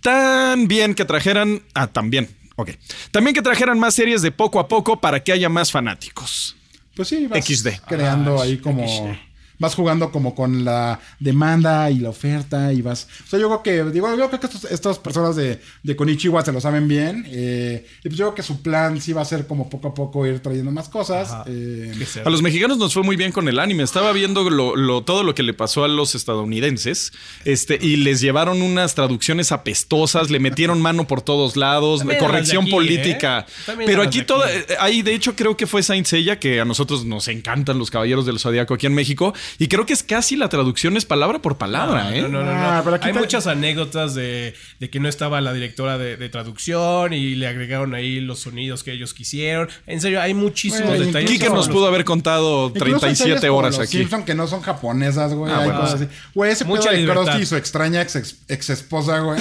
[0.00, 1.62] También que trajeran.
[1.74, 2.28] Ah, también.
[2.56, 2.70] Ok.
[3.10, 6.56] También que trajeran más series de poco a poco para que haya más fanáticos.
[6.94, 7.68] Pues sí, vas XD.
[7.86, 9.33] creando Ah, ahí como XD.
[9.58, 13.06] Vas jugando como con la demanda y la oferta y vas...
[13.26, 16.44] O sea, yo creo que, digo, yo creo que estos- estas personas de, de Konichiwa
[16.44, 17.24] se lo saben bien.
[17.28, 19.94] eh, y pues yo creo que su plan sí va a ser como poco a
[19.94, 21.32] poco ir trayendo más cosas.
[21.46, 21.92] Eh,
[22.24, 23.82] A los mexicanos nos fue muy bien con el anime.
[23.82, 27.12] Estaba viendo lo, lo- todo lo que le pasó a los estadounidenses.
[27.44, 32.62] Este, y les llevaron unas traducciones apestosas, le metieron mano por todos lados, También corrección
[32.64, 33.46] aquí, política.
[33.68, 33.72] ¿eh?
[33.86, 34.44] Pero aquí todo.
[34.44, 34.52] aquí.
[34.68, 37.90] eh, Ahí, de hecho, creo que fue Saint Seiya, que a nosotros nos encantan los
[37.90, 39.34] caballeros del Zodíaco aquí en México.
[39.58, 42.22] Y creo que es casi la traducción es palabra por palabra, ¿eh?
[42.22, 42.66] No, no, no, no.
[42.66, 46.16] Ah, pero aquí Hay te- muchas anécdotas de, de que no estaba la directora de,
[46.16, 49.68] de traducción y le agregaron ahí los sonidos que ellos quisieron.
[49.86, 51.30] En serio, hay muchísimos Güey, detalles.
[51.30, 53.98] Kike nos pudo haber contado Incluso en 37 series como horas aquí.
[53.98, 55.52] Simpson que no son japonesas, güey.
[55.52, 55.80] Ah, hay bueno.
[55.80, 56.08] cosas así.
[56.34, 57.06] Güey, ese Mucha pedo de.
[57.12, 58.16] Krusty y su extraña ex,
[58.48, 59.40] ex, esposa, güey.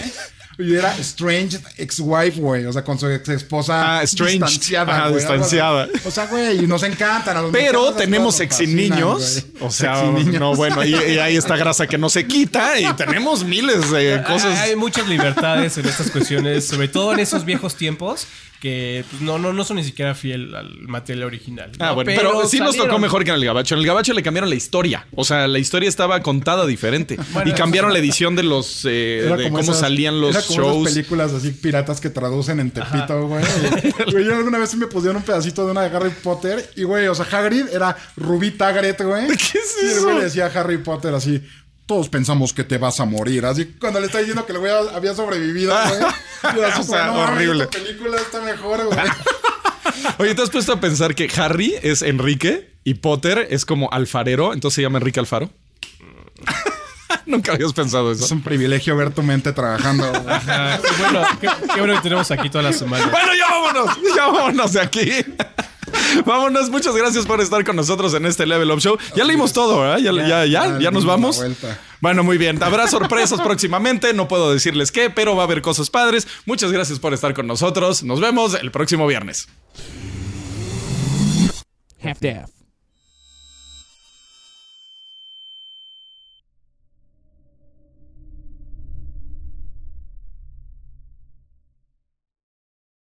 [0.58, 2.66] Y era Strange ex-wife, güey.
[2.66, 4.34] O sea, con su ex esposa Ah, Strange.
[4.40, 4.96] distanciada.
[4.96, 5.88] Ajá, distanciada.
[6.06, 9.44] O sea, güey, y nos encantan a los Pero tenemos sexy niños.
[9.60, 10.40] O sea, niños.
[10.40, 14.16] no, bueno, y, y hay esta grasa que no se quita y tenemos miles de
[14.20, 14.60] Hay- cosas.
[14.60, 18.28] Hay muchas libertades en estas cuestiones, sobre todo en esos viejos tiempos
[18.64, 21.70] que pues, no, no, no son ni siquiera fiel al material original.
[21.78, 21.86] ¿no?
[21.86, 23.76] Ah, bueno, pero, sí nos tocó mejor que en el Gabacho.
[23.76, 25.06] En el Gabacho le cambiaron la historia.
[25.14, 27.18] O sea, la historia estaba contada diferente.
[27.34, 30.62] Bueno, y cambiaron la edición de los eh, de cómo esas- salían los era como
[30.62, 30.90] esas shows.
[30.94, 33.44] películas así piratas que traducen en Tepito, güey.
[34.12, 36.84] Güey, yo alguna vez sí me pusieron un pedacito de una de Harry Potter y,
[36.84, 39.28] güey, o sea, Hagrid era Rubí Tagaret, güey.
[39.28, 40.04] ¿Qué es Y el eso?
[40.04, 41.42] güey le decía a Harry Potter así,
[41.86, 43.46] todos pensamos que te vas a morir.
[43.46, 45.76] Así cuando le está diciendo que el güey había sobrevivido,
[46.54, 46.64] güey.
[46.80, 47.66] O sea, no, horrible.
[47.66, 49.00] esta película está mejor, güey.
[50.18, 54.54] Oye, ¿te has puesto a pensar que Harry es Enrique y Potter es como alfarero?
[54.54, 55.50] Entonces se llama Enrique Alfaro.
[57.26, 58.34] Nunca habías pensado Es eso.
[58.34, 62.78] un privilegio ver tu mente trabajando, bueno, qué, qué bueno que tenemos aquí todas las
[62.78, 63.10] semanas.
[63.12, 65.10] Bueno, ya vámonos, ya vámonos de aquí.
[66.26, 68.98] Vámonos, muchas gracias por estar con nosotros en este Level Up Show.
[69.16, 69.98] Ya leímos todo, ¿verdad?
[69.98, 71.44] Ya, ya, ya, ya ya nos vamos.
[72.02, 72.62] Bueno, muy bien.
[72.62, 74.14] Habrá sorpresas próximamente.
[74.14, 76.28] No puedo decirles qué, pero va a haber cosas padres.
[76.46, 78.04] Muchas gracias por estar con nosotros.
[78.04, 79.48] Nos vemos el próximo viernes.
[82.04, 82.63] half-daff.